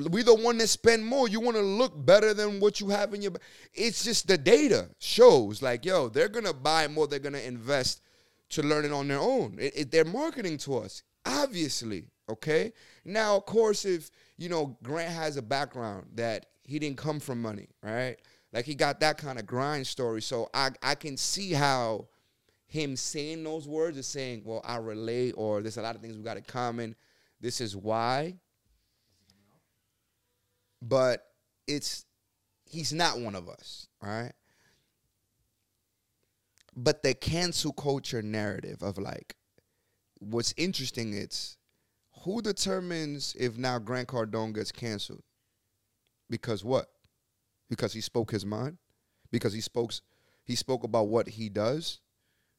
We 0.09 0.23
the 0.23 0.33
one 0.33 0.57
that 0.57 0.69
spend 0.69 1.05
more. 1.05 1.27
You 1.27 1.39
want 1.39 1.55
to 1.55 1.61
look 1.61 1.93
better 2.03 2.33
than 2.33 2.59
what 2.59 2.79
you 2.79 2.89
have 2.89 3.13
in 3.13 3.21
your. 3.21 3.33
It's 3.75 4.03
just 4.03 4.27
the 4.27 4.39
data 4.39 4.89
shows 4.97 5.61
like 5.61 5.85
yo, 5.85 6.09
they're 6.09 6.29
gonna 6.29 6.53
buy 6.53 6.87
more. 6.87 7.05
They're 7.05 7.19
gonna 7.19 7.37
invest 7.37 8.01
to 8.49 8.63
learn 8.63 8.85
it 8.85 8.91
on 8.91 9.07
their 9.07 9.19
own. 9.19 9.57
It, 9.59 9.73
it, 9.75 9.91
they're 9.91 10.05
marketing 10.05 10.57
to 10.59 10.77
us, 10.77 11.03
obviously. 11.25 12.07
Okay. 12.27 12.73
Now, 13.05 13.35
of 13.35 13.45
course, 13.45 13.85
if 13.85 14.09
you 14.37 14.49
know 14.49 14.77
Grant 14.81 15.11
has 15.11 15.37
a 15.37 15.43
background 15.43 16.07
that 16.15 16.47
he 16.63 16.79
didn't 16.79 16.97
come 16.97 17.19
from 17.19 17.41
money, 17.41 17.69
right? 17.81 18.17
Like 18.51 18.65
he 18.65 18.75
got 18.75 18.99
that 18.99 19.17
kind 19.17 19.39
of 19.39 19.45
grind 19.45 19.87
story. 19.87 20.21
So 20.21 20.49
I 20.53 20.71
I 20.81 20.95
can 20.95 21.17
see 21.17 21.51
how 21.53 22.07
him 22.67 22.95
saying 22.95 23.43
those 23.43 23.67
words 23.67 23.97
is 23.97 24.07
saying, 24.07 24.41
well, 24.45 24.61
I 24.63 24.77
relate, 24.77 25.33
or 25.37 25.61
there's 25.61 25.77
a 25.77 25.81
lot 25.81 25.95
of 25.95 26.01
things 26.01 26.17
we 26.17 26.23
got 26.23 26.37
in 26.37 26.43
common. 26.43 26.95
This 27.39 27.61
is 27.61 27.75
why. 27.75 28.35
But 30.81 31.25
it's 31.67 32.05
he's 32.65 32.93
not 32.93 33.19
one 33.19 33.35
of 33.35 33.47
us, 33.47 33.87
right? 34.01 34.33
But 36.75 37.03
the 37.03 37.13
cancel 37.13 37.71
culture 37.73 38.21
narrative 38.21 38.81
of 38.81 38.97
like 38.97 39.35
what's 40.19 40.53
interesting 40.57 41.13
it's 41.13 41.57
who 42.23 42.41
determines 42.41 43.35
if 43.37 43.57
now 43.57 43.79
Grant 43.79 44.07
Cardone 44.07 44.53
gets 44.53 44.71
canceled? 44.71 45.23
Because 46.29 46.63
what? 46.63 46.89
Because 47.69 47.93
he 47.93 48.01
spoke 48.01 48.31
his 48.31 48.45
mind? 48.45 48.77
Because 49.31 49.53
he 49.53 49.61
spoke 49.61 49.93
he 50.45 50.55
spoke 50.55 50.83
about 50.83 51.07
what 51.07 51.27
he 51.27 51.49
does? 51.49 51.99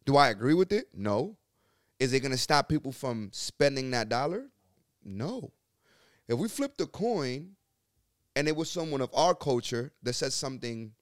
Do 0.07 0.17
I 0.17 0.29
agree 0.31 0.55
with 0.55 0.73
it? 0.73 0.89
No. 0.95 1.37
Is 1.99 2.13
it 2.13 2.21
going 2.21 2.33
to 2.33 2.39
stop 2.39 2.69
people 2.69 2.93
from 2.93 3.31
spending 3.33 3.91
that 3.91 4.09
dollar? 4.09 4.47
No. 5.05 5.53
If 6.29 6.39
we 6.39 6.49
flip 6.49 6.77
the 6.77 6.87
coin 6.87 7.51
and 8.35 8.49
it 8.49 8.57
was 8.57 8.71
someone 8.71 9.01
of 9.01 9.11
our 9.15 9.35
culture 9.35 9.93
that 10.03 10.15
said 10.15 10.33
something 10.33 10.93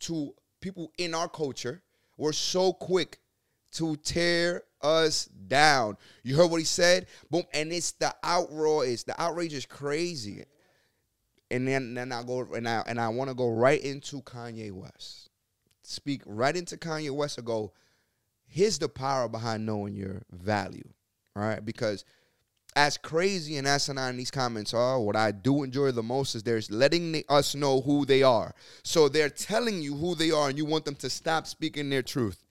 to 0.00 0.34
people 0.60 0.92
in 0.98 1.14
our 1.14 1.28
culture, 1.28 1.82
we're 2.16 2.32
so 2.32 2.72
quick 2.72 3.18
to 3.72 3.96
tear 3.96 4.62
us 4.82 5.26
down. 5.26 5.96
You 6.22 6.36
heard 6.36 6.50
what 6.50 6.58
he 6.58 6.64
said? 6.64 7.06
Boom. 7.30 7.44
And 7.52 7.72
it's 7.72 7.92
the 7.92 8.14
outroar, 8.24 8.88
it's 8.88 9.04
the 9.04 9.20
outrage 9.20 9.52
is 9.52 9.66
crazy. 9.66 10.44
And 11.50 11.66
then, 11.66 11.94
then 11.94 12.12
I 12.12 12.22
go 12.22 12.40
and 12.54 12.68
I 12.68 12.82
and 12.86 13.00
I 13.00 13.08
want 13.08 13.30
to 13.30 13.34
go 13.34 13.50
right 13.50 13.80
into 13.80 14.22
Kanye 14.22 14.72
West. 14.72 15.30
Speak 15.82 16.22
right 16.24 16.56
into 16.56 16.76
Kanye 16.76 17.10
West 17.10 17.38
and 17.38 17.46
go, 17.46 17.72
here's 18.46 18.78
the 18.78 18.88
power 18.88 19.28
behind 19.28 19.66
knowing 19.66 19.94
your 19.94 20.22
value. 20.30 20.88
All 21.34 21.42
right. 21.42 21.64
Because 21.64 22.04
as 22.76 22.96
crazy 22.96 23.56
and 23.56 23.66
asinine 23.66 24.16
these 24.16 24.30
comments 24.30 24.74
are, 24.74 25.00
what 25.00 25.16
I 25.16 25.32
do 25.32 25.62
enjoy 25.64 25.90
the 25.90 26.02
most 26.02 26.34
is 26.34 26.42
there's 26.42 26.70
letting 26.70 27.12
the, 27.12 27.24
us 27.28 27.54
know 27.54 27.80
who 27.80 28.06
they 28.06 28.22
are. 28.22 28.54
So 28.84 29.08
they're 29.08 29.28
telling 29.28 29.82
you 29.82 29.96
who 29.96 30.14
they 30.14 30.30
are, 30.30 30.48
and 30.48 30.58
you 30.58 30.64
want 30.64 30.84
them 30.84 30.94
to 30.96 31.10
stop 31.10 31.46
speaking 31.46 31.90
their 31.90 32.02
truth. 32.02 32.44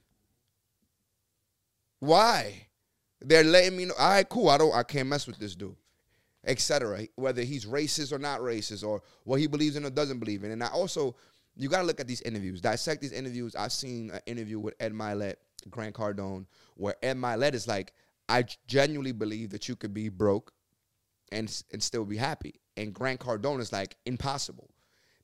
Why? 1.99 2.67
They're 3.21 3.43
letting 3.43 3.77
me 3.77 3.85
know. 3.85 3.93
All 3.97 4.09
right, 4.09 4.27
cool. 4.27 4.49
I 4.49 4.57
don't. 4.57 4.73
I 4.73 4.83
can't 4.83 5.09
mess 5.09 5.27
with 5.27 5.37
this 5.37 5.55
dude, 5.55 5.75
etc. 6.49 7.07
Whether 7.15 7.43
he's 7.43 7.65
racist 7.65 8.11
or 8.11 8.19
not 8.19 8.41
racist, 8.41 8.85
or 8.85 9.01
what 9.23 9.39
he 9.39 9.47
believes 9.47 9.77
in 9.77 9.85
or 9.85 9.89
doesn't 9.89 10.19
believe 10.19 10.43
in. 10.43 10.51
And 10.51 10.63
I 10.63 10.67
also, 10.67 11.15
you 11.55 11.69
got 11.69 11.79
to 11.79 11.85
look 11.85 12.01
at 12.01 12.07
these 12.07 12.21
interviews, 12.21 12.59
dissect 12.59 13.01
these 13.01 13.13
interviews. 13.13 13.55
I've 13.55 13.71
seen 13.71 14.09
an 14.11 14.19
interview 14.25 14.59
with 14.59 14.73
Ed 14.79 14.91
Mylett, 14.91 15.35
Grant 15.69 15.95
Cardone, 15.95 16.45
where 16.75 16.95
Ed 17.01 17.17
Mylett 17.17 17.53
is 17.53 17.67
like, 17.67 17.93
I 18.27 18.45
genuinely 18.67 19.11
believe 19.11 19.51
that 19.51 19.69
you 19.69 19.75
could 19.75 19.93
be 19.93 20.09
broke 20.09 20.51
and 21.31 21.63
and 21.71 21.81
still 21.81 22.03
be 22.03 22.17
happy. 22.17 22.55
And 22.75 22.93
Grant 22.93 23.19
Cardone 23.19 23.59
is 23.59 23.71
like 23.71 23.95
impossible. 24.05 24.69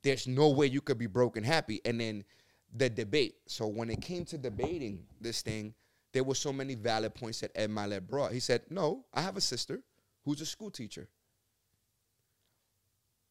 There's 0.02 0.26
no 0.26 0.50
way 0.50 0.66
you 0.66 0.80
could 0.80 0.98
be 0.98 1.06
broke 1.06 1.36
and 1.36 1.44
happy. 1.44 1.80
And 1.84 2.00
then 2.00 2.24
the 2.72 2.88
debate. 2.88 3.36
So 3.46 3.66
when 3.66 3.90
it 3.90 4.00
came 4.00 4.24
to 4.26 4.38
debating 4.38 5.04
this 5.20 5.42
thing, 5.42 5.74
there 6.12 6.24
were 6.24 6.34
so 6.34 6.52
many 6.52 6.74
valid 6.74 7.14
points 7.14 7.40
that 7.40 7.50
Ed 7.54 7.70
Mylett 7.70 8.06
brought. 8.06 8.32
He 8.32 8.40
said, 8.40 8.62
"No, 8.70 9.06
I 9.12 9.22
have 9.22 9.36
a 9.36 9.40
sister 9.40 9.82
who's 10.24 10.40
a 10.40 10.46
school 10.46 10.70
teacher, 10.70 11.08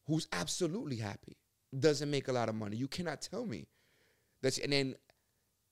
who's 0.06 0.28
absolutely 0.32 0.96
happy, 0.96 1.36
doesn't 1.78 2.10
make 2.10 2.28
a 2.28 2.32
lot 2.32 2.48
of 2.48 2.54
money. 2.54 2.76
You 2.76 2.88
cannot 2.88 3.20
tell 3.20 3.46
me 3.46 3.66
that's." 4.42 4.58
And 4.58 4.72
then 4.72 4.96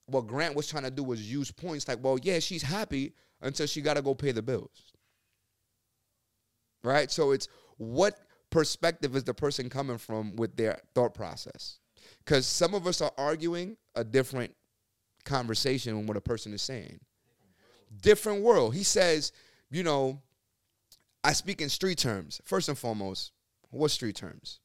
what 0.06 0.26
Grant 0.26 0.54
was 0.54 0.68
trying 0.68 0.84
to 0.84 0.90
do 0.90 1.02
was 1.02 1.30
use 1.30 1.50
points 1.50 1.88
like, 1.88 2.02
"Well, 2.02 2.18
yeah, 2.22 2.38
she's 2.38 2.62
happy 2.62 3.14
until 3.40 3.66
she 3.66 3.80
got 3.80 3.94
to 3.94 4.02
go 4.02 4.14
pay 4.14 4.32
the 4.32 4.42
bills." 4.42 4.92
Right? 6.82 7.10
So 7.10 7.30
it's 7.30 7.48
what 7.78 8.18
perspective 8.50 9.16
is 9.16 9.24
the 9.24 9.34
person 9.34 9.68
coming 9.70 9.98
from 9.98 10.36
with 10.36 10.56
their 10.56 10.78
thought 10.94 11.14
process? 11.14 11.78
Because 12.18 12.46
some 12.46 12.74
of 12.74 12.86
us 12.86 13.00
are 13.00 13.12
arguing 13.16 13.76
a 13.94 14.04
different 14.04 14.54
conversation 15.24 15.96
with 15.96 16.06
what 16.06 16.16
a 16.16 16.20
person 16.20 16.52
is 16.52 16.62
saying. 16.62 17.00
Different 18.02 18.42
world. 18.42 18.74
He 18.74 18.82
says, 18.82 19.32
you 19.70 19.82
know, 19.82 20.20
I 21.22 21.32
speak 21.32 21.60
in 21.60 21.68
street 21.68 21.98
terms. 21.98 22.40
First 22.44 22.68
and 22.68 22.76
foremost, 22.76 23.32
what 23.74 23.90
street 23.90 24.16
terms? 24.16 24.60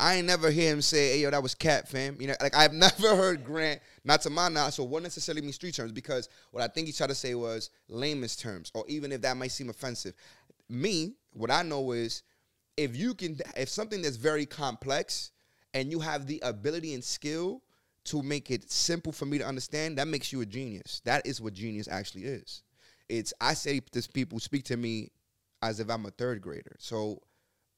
I 0.00 0.16
ain't 0.16 0.26
never 0.26 0.50
hear 0.50 0.72
him 0.72 0.82
say, 0.82 1.12
hey, 1.12 1.20
yo, 1.20 1.30
that 1.30 1.42
was 1.42 1.54
cat, 1.54 1.88
fam. 1.88 2.16
You 2.20 2.28
know, 2.28 2.34
like 2.40 2.54
I've 2.56 2.72
never 2.72 3.14
heard 3.14 3.44
Grant, 3.44 3.80
not 4.04 4.22
to 4.22 4.30
my 4.30 4.48
knowledge, 4.48 4.74
so 4.74 4.84
what 4.84 5.02
necessarily 5.02 5.42
mean 5.42 5.52
street 5.52 5.74
terms? 5.74 5.92
Because 5.92 6.28
what 6.50 6.62
I 6.62 6.68
think 6.68 6.86
he 6.86 6.92
tried 6.92 7.08
to 7.08 7.14
say 7.14 7.34
was 7.34 7.70
lamest 7.88 8.40
terms, 8.40 8.70
or 8.74 8.84
even 8.88 9.12
if 9.12 9.22
that 9.22 9.36
might 9.36 9.52
seem 9.52 9.70
offensive. 9.70 10.14
Me, 10.68 11.14
what 11.32 11.50
I 11.50 11.62
know 11.62 11.92
is 11.92 12.22
if 12.76 12.96
you 12.96 13.14
can, 13.14 13.38
if 13.56 13.68
something 13.68 14.02
that's 14.02 14.16
very 14.16 14.46
complex 14.46 15.30
and 15.74 15.90
you 15.90 16.00
have 16.00 16.26
the 16.26 16.40
ability 16.44 16.94
and 16.94 17.04
skill 17.04 17.62
to 18.04 18.22
make 18.22 18.50
it 18.50 18.70
simple 18.70 19.12
for 19.12 19.26
me 19.26 19.38
to 19.38 19.46
understand, 19.46 19.98
that 19.98 20.08
makes 20.08 20.32
you 20.32 20.40
a 20.40 20.46
genius. 20.46 21.00
That 21.04 21.26
is 21.26 21.40
what 21.40 21.54
genius 21.54 21.88
actually 21.88 22.24
is. 22.24 22.62
It's 23.08 23.32
I 23.40 23.54
say 23.54 23.80
this 23.92 24.06
people 24.06 24.40
speak 24.40 24.64
to 24.64 24.76
me 24.76 25.10
as 25.62 25.80
if 25.80 25.88
I'm 25.88 26.06
a 26.06 26.10
third 26.10 26.40
grader. 26.42 26.76
So 26.78 27.20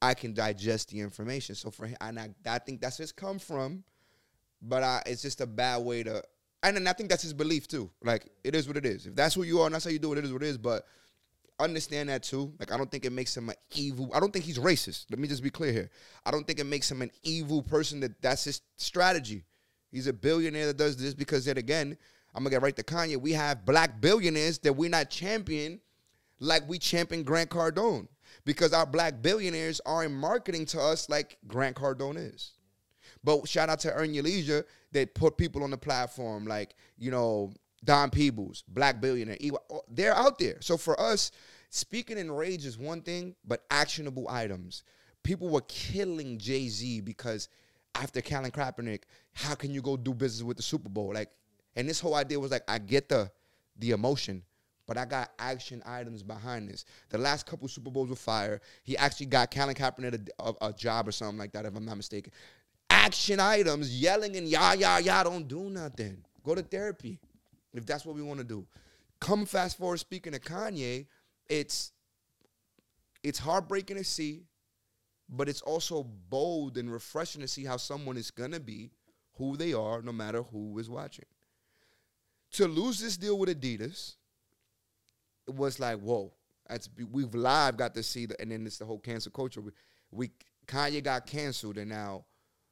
I 0.06 0.14
can 0.14 0.32
digest 0.32 0.90
the 0.90 1.00
information. 1.00 1.56
So 1.56 1.70
for 1.72 1.86
him, 1.86 1.96
and 2.00 2.18
I, 2.18 2.28
I 2.46 2.58
think 2.60 2.80
that's 2.80 2.96
his 2.96 3.10
come 3.10 3.40
from, 3.40 3.82
but 4.62 4.84
I, 4.84 5.02
it's 5.04 5.20
just 5.20 5.40
a 5.40 5.46
bad 5.46 5.78
way 5.78 6.04
to. 6.04 6.22
And 6.62 6.88
I 6.88 6.92
think 6.92 7.10
that's 7.10 7.22
his 7.22 7.32
belief 7.32 7.66
too. 7.66 7.90
Like 8.04 8.28
it 8.44 8.54
is 8.54 8.68
what 8.68 8.76
it 8.76 8.86
is. 8.86 9.06
If 9.06 9.16
that's 9.16 9.34
who 9.34 9.42
you 9.42 9.60
are 9.60 9.66
and 9.66 9.74
that's 9.74 9.84
how 9.84 9.90
you 9.90 9.98
do 9.98 10.12
it, 10.12 10.18
it 10.18 10.24
is 10.24 10.32
what 10.32 10.42
it 10.42 10.48
is. 10.48 10.58
But 10.58 10.86
understand 11.58 12.08
that 12.08 12.22
too. 12.22 12.52
Like 12.60 12.72
I 12.72 12.76
don't 12.76 12.90
think 12.90 13.04
it 13.04 13.10
makes 13.10 13.36
him 13.36 13.48
an 13.48 13.56
evil. 13.74 14.10
I 14.14 14.20
don't 14.20 14.32
think 14.32 14.44
he's 14.44 14.58
racist. 14.58 15.06
Let 15.10 15.18
me 15.18 15.26
just 15.26 15.42
be 15.42 15.50
clear 15.50 15.72
here. 15.72 15.90
I 16.24 16.30
don't 16.30 16.46
think 16.46 16.60
it 16.60 16.66
makes 16.66 16.88
him 16.88 17.02
an 17.02 17.10
evil 17.24 17.62
person. 17.62 17.98
That 17.98 18.22
that's 18.22 18.44
his 18.44 18.62
strategy. 18.76 19.44
He's 19.90 20.06
a 20.06 20.12
billionaire 20.12 20.66
that 20.66 20.76
does 20.76 20.96
this 20.96 21.14
because 21.14 21.46
then 21.46 21.58
again, 21.58 21.98
I'm 22.32 22.44
gonna 22.44 22.50
get 22.50 22.62
right 22.62 22.76
to 22.76 22.84
Kanye. 22.84 23.16
We 23.20 23.32
have 23.32 23.64
black 23.64 24.00
billionaires 24.00 24.58
that 24.60 24.72
we're 24.72 24.90
not 24.90 25.10
champion 25.10 25.80
like 26.38 26.68
we 26.68 26.78
champion 26.78 27.24
Grant 27.24 27.50
Cardone 27.50 28.06
because 28.46 28.72
our 28.72 28.86
black 28.86 29.20
billionaires 29.20 29.82
aren't 29.84 30.14
marketing 30.14 30.64
to 30.64 30.80
us 30.80 31.10
like 31.10 31.36
Grant 31.46 31.76
Cardone 31.76 32.32
is. 32.34 32.52
But 33.22 33.46
shout 33.46 33.68
out 33.68 33.80
to 33.80 33.92
Earn 33.92 34.14
Your 34.14 34.22
Leisure. 34.22 34.64
They 34.92 35.04
put 35.04 35.36
people 35.36 35.62
on 35.64 35.70
the 35.70 35.76
platform 35.76 36.46
like 36.46 36.74
you 36.96 37.10
know 37.10 37.52
Don 37.84 38.08
Peebles, 38.08 38.64
black 38.66 39.00
billionaire. 39.00 39.36
They're 39.88 40.16
out 40.16 40.38
there. 40.38 40.56
So 40.60 40.78
for 40.78 40.98
us, 40.98 41.32
speaking 41.68 42.16
in 42.16 42.30
rage 42.30 42.64
is 42.64 42.78
one 42.78 43.02
thing, 43.02 43.34
but 43.44 43.64
actionable 43.70 44.28
items. 44.30 44.84
People 45.22 45.48
were 45.48 45.62
killing 45.62 46.38
Jay 46.38 46.68
Z 46.68 47.00
because 47.00 47.48
after 47.96 48.22
Colin 48.22 48.52
Kaepernick, 48.52 49.02
how 49.32 49.56
can 49.56 49.72
you 49.72 49.82
go 49.82 49.96
do 49.96 50.14
business 50.14 50.44
with 50.44 50.56
the 50.56 50.62
Super 50.62 50.88
Bowl? 50.88 51.12
Like, 51.12 51.30
and 51.74 51.88
this 51.88 51.98
whole 51.98 52.14
idea 52.14 52.38
was 52.38 52.52
like, 52.52 52.62
I 52.68 52.78
get 52.78 53.08
the 53.08 53.30
the 53.78 53.90
emotion, 53.90 54.42
but 54.86 54.96
I 54.96 55.04
got 55.04 55.32
action 55.38 55.82
items 55.84 56.22
behind 56.22 56.68
this. 56.68 56.84
The 57.08 57.18
last 57.18 57.46
couple 57.46 57.68
Super 57.68 57.90
Bowls 57.90 58.08
were 58.08 58.16
fire. 58.16 58.60
He 58.82 58.96
actually 58.96 59.26
got 59.26 59.50
Colin 59.50 59.74
Kaepernick 59.74 60.28
a, 60.38 60.42
a, 60.44 60.68
a, 60.68 60.72
job 60.72 61.08
or 61.08 61.12
something 61.12 61.38
like 61.38 61.52
that, 61.52 61.66
if 61.66 61.74
I'm 61.74 61.84
not 61.84 61.96
mistaken. 61.96 62.32
Action 62.88 63.40
items, 63.40 64.00
yelling 64.00 64.36
and 64.36 64.48
yah 64.48 64.72
yah 64.72 64.98
yah, 64.98 65.22
don't 65.24 65.46
do 65.46 65.70
nothing. 65.70 66.18
Go 66.44 66.54
to 66.54 66.62
therapy, 66.62 67.18
if 67.74 67.84
that's 67.84 68.04
what 68.04 68.14
we 68.14 68.22
want 68.22 68.38
to 68.38 68.44
do. 68.44 68.66
Come 69.20 69.46
fast 69.46 69.78
forward. 69.78 69.98
Speaking 69.98 70.32
to 70.32 70.38
Kanye, 70.38 71.06
it's 71.48 71.92
it's 73.22 73.38
heartbreaking 73.38 73.96
to 73.96 74.04
see 74.04 74.44
but 75.28 75.48
it's 75.48 75.62
also 75.62 76.04
bold 76.28 76.76
and 76.78 76.92
refreshing 76.92 77.40
to 77.40 77.48
see 77.48 77.64
how 77.64 77.76
someone 77.76 78.16
is 78.16 78.30
gonna 78.30 78.60
be 78.60 78.90
who 79.34 79.56
they 79.56 79.72
are 79.72 80.02
no 80.02 80.12
matter 80.12 80.42
who 80.42 80.78
is 80.78 80.88
watching. 80.88 81.24
To 82.52 82.68
lose 82.68 83.00
this 83.00 83.16
deal 83.16 83.38
with 83.38 83.48
Adidas, 83.48 84.14
it 85.46 85.54
was 85.54 85.78
like, 85.80 85.98
whoa. 85.98 86.32
That's 86.68 86.88
we've 87.12 87.34
live 87.34 87.76
got 87.76 87.94
to 87.94 88.02
see 88.02 88.26
the 88.26 88.40
and 88.40 88.50
then 88.50 88.66
it's 88.66 88.78
the 88.78 88.84
whole 88.84 88.98
cancel 88.98 89.30
culture. 89.30 89.60
We, 89.60 89.70
we 90.10 90.30
Kanye 90.66 91.02
got 91.02 91.26
canceled 91.26 91.78
and 91.78 91.88
now 91.88 92.24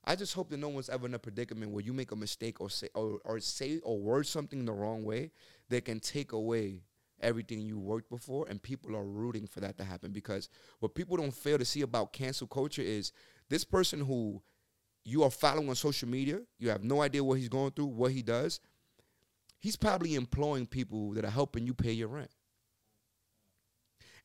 I 0.07 0.17
just 0.17 0.35
hope 0.35 0.51
that 0.51 0.59
no 0.59 0.69
one's 0.69 0.89
ever 0.89 1.07
in 1.07 1.15
a 1.15 1.19
predicament 1.19 1.71
where 1.71 1.83
you 1.83 1.93
make 1.93 2.11
a 2.13 2.17
mistake 2.17 2.61
or 2.61 2.69
say 2.69 2.89
or, 2.95 3.21
or 3.25 3.41
say 3.41 3.79
or 3.83 3.99
word 3.99 4.27
something 4.27 4.65
the 4.65 4.73
wrong 4.73 5.05
way 5.05 5.31
that 5.71 5.85
can 5.85 6.01
take 6.01 6.33
away 6.33 6.83
everything 7.21 7.61
you 7.61 7.79
worked 7.79 8.11
before, 8.11 8.47
and 8.49 8.63
people 8.63 8.95
are 8.95 9.05
rooting 9.05 9.47
for 9.47 9.61
that 9.61 9.79
to 9.79 9.85
happen 9.85 10.13
because 10.13 10.51
what 10.81 10.95
people 10.95 11.17
don't 11.17 11.35
fail 11.35 11.57
to 11.57 11.65
see 11.65 11.81
about 11.81 12.13
cancel 12.13 12.47
culture 12.47 12.83
is 12.83 13.13
this 13.49 13.65
person 13.65 14.01
who 14.01 14.43
you 15.05 15.23
are 15.23 15.31
following 15.31 15.69
on 15.69 15.75
social 15.75 16.09
media, 16.09 16.41
you 16.59 16.69
have 16.69 16.85
no 16.85 17.01
idea 17.01 17.25
what 17.25 17.39
he's 17.39 17.49
going 17.49 17.71
through, 17.71 17.87
what 17.87 18.13
he 18.13 18.23
does. 18.23 18.61
He's 19.59 19.77
probably 19.77 20.15
employing 20.15 20.67
people 20.67 21.13
that 21.13 21.25
are 21.25 21.31
helping 21.31 21.67
you 21.67 21.73
pay 21.73 21.93
your 21.93 22.09
rent. 22.09 22.31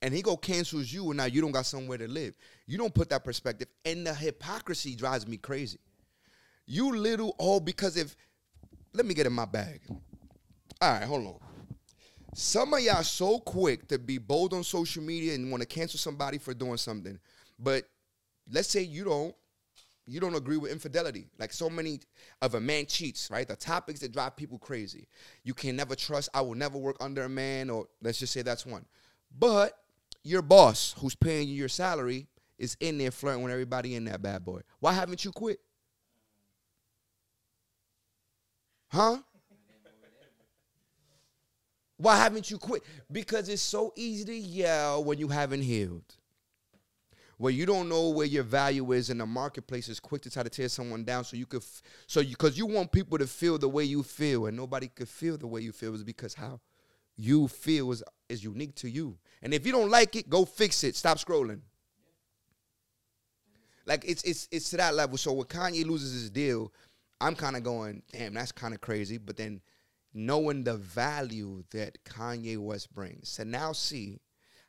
And 0.02 0.14
he 0.14 0.22
go 0.22 0.38
cancels 0.38 0.92
you, 0.92 1.10
and 1.10 1.18
now 1.18 1.26
you 1.26 1.42
don't 1.42 1.52
got 1.52 1.66
somewhere 1.66 1.98
to 1.98 2.08
live. 2.08 2.34
You 2.68 2.78
don't 2.78 2.94
put 2.94 3.10
that 3.10 3.24
perspective, 3.24 3.68
and 3.84 4.06
the 4.06 4.14
hypocrisy 4.14 4.96
drives 4.96 5.28
me 5.28 5.38
crazy. 5.38 5.80
You 6.66 6.96
little 6.96 7.36
oh, 7.40 7.60
because 7.60 7.98
if 7.98 8.16
let 8.94 9.06
me 9.06 9.14
get 9.14 9.28
in 9.28 9.34
my 9.34 9.46
bag. 9.46 9.82
All 10.82 10.94
right, 10.94 11.04
hold 11.04 11.26
on. 11.26 11.36
Some 12.34 12.74
of 12.74 12.80
y'all 12.82 13.04
so 13.04 13.40
quick 13.40 13.88
to 13.88 14.00
be 14.00 14.18
bold 14.18 14.54
on 14.54 14.64
social 14.64 15.04
media 15.04 15.36
and 15.36 15.52
want 15.52 15.62
to 15.62 15.68
cancel 15.68 15.98
somebody 15.98 16.38
for 16.38 16.54
doing 16.54 16.78
something, 16.78 17.20
but 17.58 17.84
let's 18.52 18.70
say 18.70 18.82
you 18.82 19.04
don't 19.04 19.36
you 20.06 20.20
don't 20.20 20.36
agree 20.36 20.58
with 20.58 20.72
infidelity. 20.72 21.28
Like 21.38 21.54
so 21.54 21.70
many 21.70 22.00
of 22.42 22.56
a 22.56 22.60
man 22.60 22.88
cheats, 22.88 23.30
right? 23.30 23.48
The 23.48 23.56
topics 23.56 24.00
that 24.00 24.12
drive 24.12 24.36
people 24.36 24.58
crazy. 24.58 25.08
You 25.44 25.54
can 25.54 25.76
never 25.76 25.96
trust. 25.96 26.30
I 26.34 26.42
will 26.42 26.56
never 26.56 26.78
work 26.78 26.98
under 27.00 27.24
a 27.24 27.30
man, 27.30 27.70
or 27.70 27.88
let's 28.02 28.18
just 28.18 28.34
say 28.34 28.42
that's 28.42 28.66
one. 28.66 28.86
But 29.38 29.78
your 30.30 30.42
boss, 30.42 30.96
who's 31.00 31.16
paying 31.16 31.48
you 31.48 31.56
your 31.56 31.68
salary, 31.68 32.28
is 32.58 32.78
in 32.80 32.98
there 32.98 33.12
flirting 33.12 33.44
with 33.44 33.52
everybody 33.52 33.96
in 33.96 34.06
that 34.06 34.22
bad 34.22 34.44
boy. 34.44 34.62
Why 34.80 34.94
haven't 34.94 35.26
you 35.26 35.32
quit? 35.32 35.60
Huh? 38.90 39.18
Why 41.98 42.16
haven't 42.16 42.50
you 42.50 42.58
quit? 42.58 42.84
Because 43.12 43.50
it's 43.50 43.62
so 43.62 43.92
easy 43.96 44.24
to 44.26 44.36
yell 44.36 45.04
when 45.04 45.20
you 45.20 45.28
haven't 45.28 45.62
healed. 45.62 46.16
Where 47.38 47.54
you 47.54 47.66
don't 47.66 47.88
know 47.88 48.10
where 48.10 48.26
your 48.26 48.44
value 48.44 48.92
is 48.92 49.10
in 49.10 49.18
the 49.18 49.26
marketplace 49.26 49.88
is 49.88 50.00
quick 50.00 50.22
to 50.24 50.30
try 50.30 50.44
to 50.44 50.50
tear 50.50 50.68
someone 50.70 51.04
down 51.06 51.24
so 51.24 51.38
you 51.38 51.46
could 51.46 51.62
f- 51.62 51.82
so 52.06 52.20
you 52.20 52.32
because 52.32 52.58
you 52.58 52.66
want 52.66 52.92
people 52.92 53.18
to 53.18 53.28
feel 53.28 53.58
the 53.58 53.70
way 53.70 53.86
you 53.86 54.04
feel 54.04 54.48
and 54.48 54.58
nobody 54.58 54.90
could 54.90 55.08
feel 55.08 55.38
the 55.38 55.48
way 55.48 55.62
you 55.62 55.72
feel 55.72 55.96
is 55.96 56.04
because 56.04 56.34
how 56.34 56.60
you 57.16 57.48
feel 57.48 57.92
is 57.92 58.04
is 58.28 58.44
unique 58.44 58.76
to 58.76 58.90
you. 58.90 59.18
And 59.42 59.54
if 59.54 59.66
you 59.66 59.72
don't 59.72 59.90
like 59.90 60.16
it, 60.16 60.30
go 60.30 60.46
fix 60.46 60.84
it. 60.84 60.96
Stop 60.96 61.18
scrolling. 61.18 61.62
Like 63.86 64.04
it's 64.08 64.24
it's 64.24 64.48
it's 64.52 64.70
to 64.72 64.78
that 64.78 64.96
level. 64.96 65.18
So 65.18 65.34
when 65.34 65.48
Kanye 65.48 65.86
loses 65.86 66.14
his 66.14 66.30
deal, 66.30 66.72
I'm 67.20 67.36
kind 67.36 67.56
of 67.56 67.64
going, 67.64 68.04
damn, 68.12 68.34
that's 68.34 68.52
kind 68.52 68.74
of 68.74 68.82
crazy. 68.82 69.18
But 69.18 69.38
then 69.38 69.62
knowing 70.14 70.64
the 70.64 70.76
value 70.76 71.64
that 71.72 72.04
Kanye 72.04 72.58
West 72.58 72.94
brings, 72.94 73.36
to 73.36 73.46
now 73.46 73.72
see 73.72 74.20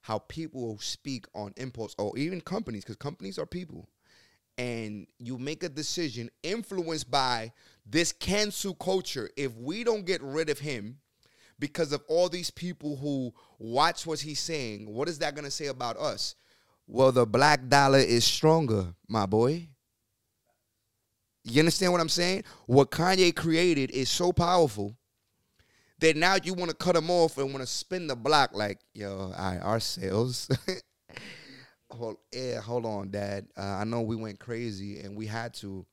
how 0.02 0.18
people 0.18 0.78
speak 0.78 1.26
on 1.34 1.52
impulse, 1.56 1.94
or 1.98 2.16
even 2.16 2.40
companies, 2.40 2.82
because 2.84 2.96
companies 2.96 3.38
are 3.38 3.46
people, 3.46 3.88
and 4.56 5.06
you 5.18 5.36
make 5.36 5.62
a 5.62 5.68
decision 5.68 6.30
influenced 6.42 7.10
by 7.10 7.52
this 7.84 8.12
cancel 8.12 8.74
culture. 8.74 9.28
If 9.36 9.54
we 9.56 9.84
don't 9.84 10.06
get 10.06 10.22
rid 10.22 10.48
of 10.48 10.58
him 10.58 10.98
because 11.60 11.92
of 11.92 12.02
all 12.08 12.28
these 12.28 12.50
people 12.50 12.96
who 12.96 13.32
watch 13.58 14.06
what 14.06 14.18
he's 14.20 14.40
saying, 14.40 14.92
what 14.92 15.08
is 15.08 15.18
that 15.18 15.34
going 15.34 15.44
to 15.44 15.50
say 15.50 15.66
about 15.66 15.96
us? 15.98 16.34
Well, 16.86 17.12
the 17.12 17.26
black 17.26 17.68
dollar 17.68 17.98
is 17.98 18.24
stronger, 18.24 18.94
my 19.06 19.26
boy. 19.26 19.68
You 21.44 21.60
understand 21.60 21.92
what 21.92 22.00
I'm 22.00 22.08
saying? 22.08 22.44
What 22.66 22.90
Kanye 22.90 23.34
created 23.34 23.90
is 23.92 24.10
so 24.10 24.32
powerful 24.32 24.96
that 26.00 26.16
now 26.16 26.36
you 26.42 26.54
want 26.54 26.70
to 26.70 26.76
cut 26.76 26.96
him 26.96 27.10
off 27.10 27.38
and 27.38 27.52
want 27.52 27.60
to 27.60 27.66
spin 27.66 28.06
the 28.06 28.16
block 28.16 28.50
like, 28.54 28.80
yo, 28.94 29.18
all 29.18 29.30
right, 29.38 29.58
our 29.58 29.80
sales. 29.80 30.48
hold, 31.90 32.16
yeah, 32.32 32.60
hold 32.60 32.86
on, 32.86 33.10
Dad. 33.10 33.46
Uh, 33.56 33.62
I 33.62 33.84
know 33.84 34.00
we 34.00 34.16
went 34.16 34.40
crazy 34.40 35.00
and 35.00 35.16
we 35.16 35.26
had 35.26 35.54
to, 35.54 35.86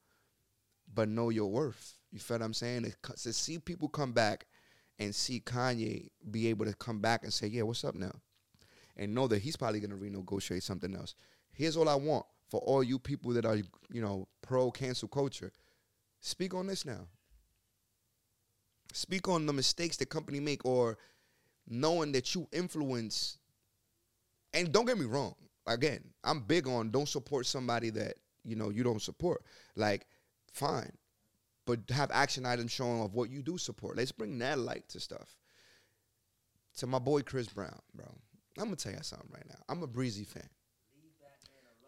but 0.93 1.09
know 1.09 1.29
your 1.29 1.51
worth. 1.51 1.95
You 2.11 2.19
feel 2.19 2.37
what 2.37 2.45
I'm 2.45 2.53
saying? 2.53 2.83
To, 2.83 3.13
to 3.13 3.33
see 3.33 3.59
people 3.59 3.89
come 3.89 4.13
back 4.13 4.47
and 4.99 5.13
see 5.13 5.39
Kanye 5.39 6.09
be 6.31 6.47
able 6.47 6.65
to 6.65 6.73
come 6.73 6.99
back 6.99 7.23
and 7.23 7.33
say, 7.33 7.47
yeah, 7.47 7.63
what's 7.63 7.83
up 7.83 7.95
now? 7.95 8.13
And 8.95 9.13
know 9.13 9.27
that 9.27 9.41
he's 9.41 9.55
probably 9.55 9.79
going 9.79 9.91
to 9.91 9.95
renegotiate 9.97 10.63
something 10.63 10.95
else. 10.95 11.13
Here's 11.51 11.77
all 11.77 11.87
I 11.87 11.95
want 11.95 12.25
for 12.49 12.59
all 12.61 12.83
you 12.83 12.97
people 12.97 13.31
that 13.33 13.45
are, 13.45 13.57
you 13.57 14.01
know, 14.01 14.27
pro 14.41 14.71
cancel 14.71 15.07
culture. 15.07 15.51
Speak 16.19 16.53
on 16.53 16.67
this 16.67 16.85
now. 16.85 17.07
Speak 18.93 19.27
on 19.27 19.45
the 19.45 19.53
mistakes 19.53 19.97
the 19.97 20.05
company 20.05 20.39
make 20.39 20.65
or 20.65 20.97
knowing 21.67 22.11
that 22.13 22.33
you 22.33 22.47
influence. 22.51 23.37
And 24.53 24.71
don't 24.71 24.85
get 24.85 24.97
me 24.97 25.05
wrong. 25.05 25.35
Again, 25.67 26.03
I'm 26.23 26.39
big 26.39 26.67
on 26.67 26.89
don't 26.89 27.09
support 27.09 27.45
somebody 27.45 27.89
that, 27.91 28.15
you 28.43 28.55
know, 28.55 28.69
you 28.69 28.83
don't 28.83 29.01
support. 29.01 29.43
Like, 29.75 30.07
fine. 30.53 30.91
But 31.67 31.81
have 31.91 32.09
action 32.11 32.45
items 32.45 32.71
showing 32.71 33.01
of 33.01 33.13
what 33.13 33.29
you 33.29 33.43
do 33.43 33.57
support. 33.57 33.97
Let's 33.97 34.13
bring 34.13 34.39
that 34.39 34.57
light 34.57 34.87
to 34.89 34.99
stuff. 34.99 35.35
To 36.77 36.87
my 36.87 36.97
boy 36.97 37.21
Chris 37.21 37.47
Brown, 37.47 37.79
bro. 37.93 38.05
I'm 38.57 38.65
gonna 38.65 38.77
tell 38.77 38.93
you 38.93 38.99
something 39.01 39.29
right 39.31 39.45
now. 39.47 39.59
I'm 39.69 39.83
a 39.83 39.87
breezy 39.87 40.23
fan. 40.23 40.49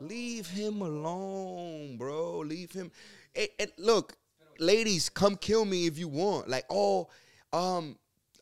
Leave 0.01 0.47
him 0.47 0.81
alone, 0.81 1.97
bro. 1.97 2.39
Leave 2.39 2.71
him. 2.71 2.91
It, 3.33 3.53
it, 3.57 3.79
look, 3.79 4.17
ladies, 4.59 5.09
come 5.09 5.35
kill 5.35 5.65
me 5.65 5.87
if 5.87 5.97
you 5.97 6.07
want. 6.07 6.47
Like, 6.47 6.65
oh, 6.69 7.09
um, 7.53 7.97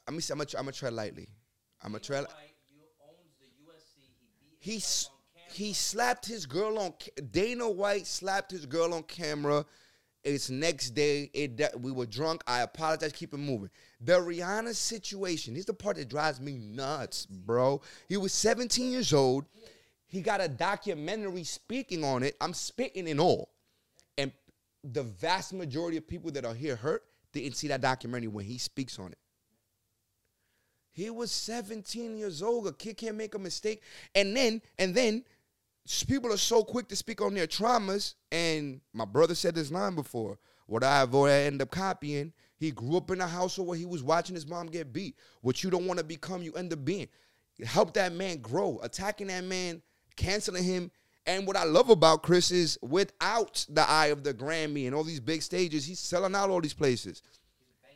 I'm 0.08 0.15
gonna, 0.15 0.23
I'm 0.32 0.38
gonna, 0.38 0.50
I'm 0.58 0.63
gonna 0.65 0.71
tread 0.71 0.93
lightly. 0.93 1.30
I'm 1.84 1.91
gonna 1.91 2.00
tread. 2.00 2.26
He 4.60 4.82
he 5.52 5.73
slapped 5.73 6.26
his 6.26 6.45
girl 6.45 6.78
on. 6.80 6.93
Dana 7.32 7.69
White 7.69 8.08
slapped 8.08 8.52
his 8.52 8.65
girl 8.65 8.93
on 8.93 9.04
camera. 9.04 9.65
It's 10.28 10.50
next 10.50 10.90
day. 10.90 11.30
It 11.34 11.56
de- 11.56 11.72
we 11.80 11.92
were 11.92 12.06
drunk. 12.06 12.44
I 12.48 12.60
apologize. 12.60 13.13
Keep 13.13 13.34
it 13.34 13.38
moving. 13.38 13.70
The 14.02 14.20
Rihanna 14.20 14.76
situation. 14.76 15.54
Here's 15.54 15.66
the 15.66 15.74
part 15.74 15.96
that 15.96 16.10
drives 16.10 16.42
me 16.42 16.58
nuts, 16.58 17.26
bro. 17.26 17.82
He 18.10 18.18
was 18.18 18.34
17 18.34 18.92
years 18.92 19.13
old. 19.13 19.46
He 20.06 20.22
got 20.22 20.42
a 20.42 20.50
documentary 20.50 21.46
speaking 21.46 22.04
on 22.04 22.24
it. 22.24 22.36
I'm 22.42 22.54
spitting 22.54 23.08
in 23.08 23.20
all. 23.20 23.50
And 24.18 24.34
the 24.84 25.04
vast 25.04 25.54
majority 25.54 25.96
of 25.96 26.06
people 26.06 26.32
that 26.32 26.44
are 26.44 26.54
here 26.54 26.76
hurt 26.76 27.04
didn't 27.32 27.56
see 27.56 27.70
that 27.70 27.82
documentary 27.82 28.28
when 28.28 28.46
he 28.46 28.58
speaks 28.58 29.00
on 29.00 29.13
it. 29.13 29.18
He 30.92 31.10
was 31.10 31.32
17 31.32 32.18
years 32.18 32.42
old. 32.42 32.68
A 32.68 32.74
kid 32.74 32.98
can't 32.98 33.16
make 33.16 33.36
a 33.36 33.40
mistake. 33.40 33.82
And 34.13 34.36
then, 34.36 34.62
and 34.78 34.94
then 34.94 35.24
people 36.08 36.34
are 36.34 36.38
so 36.38 36.63
quick 36.63 36.88
to 36.89 36.95
speak 36.95 37.21
on 37.21 37.34
their 37.34 37.47
traumas. 37.47 38.15
And 38.32 38.82
my 38.93 39.06
brother 39.06 39.36
said 39.36 39.56
this 39.56 39.71
line 39.71 39.95
before. 39.95 40.38
What 40.65 40.84
I 40.84 41.02
avoid, 41.02 41.30
I 41.30 41.43
end 41.43 41.62
up 41.62 41.71
copying. 41.71 42.34
He 42.58 42.71
grew 42.71 42.97
up 42.97 43.12
in 43.12 43.21
a 43.21 43.28
household 43.28 43.69
where 43.69 43.78
he 43.78 43.86
was 43.86 44.04
watching 44.04 44.36
his 44.36 44.47
mom 44.47 44.67
get 44.67 44.91
beat. 44.91 45.15
What 45.41 45.63
you 45.63 45.69
don't 45.69 45.86
want 45.86 46.00
to 46.00 46.04
become, 46.04 46.41
you 46.41 46.54
end 46.54 46.73
up 46.73 46.84
being. 46.84 47.08
Help 47.63 47.93
that 47.93 48.13
man 48.13 48.38
grow. 48.38 48.80
Attacking 48.84 49.28
that 49.28 49.43
man, 49.43 49.82
canceling 50.15 50.63
him. 50.63 50.91
And 51.26 51.45
what 51.45 51.56
I 51.56 51.65
love 51.65 51.89
about 51.89 52.23
Chris 52.23 52.52
is 52.52 52.78
without 52.82 53.65
the 53.69 53.88
eye 53.88 54.08
of 54.08 54.23
the 54.23 54.34
Grammy 54.34 54.86
and 54.88 54.95
all 54.95 55.04
these 55.04 55.19
big 55.19 55.41
stages, 55.41 55.86
he's 55.86 56.00
selling 56.00 56.36
out 56.36 56.50
all 56.50 56.62
these 56.62 56.73
places. 56.73 57.21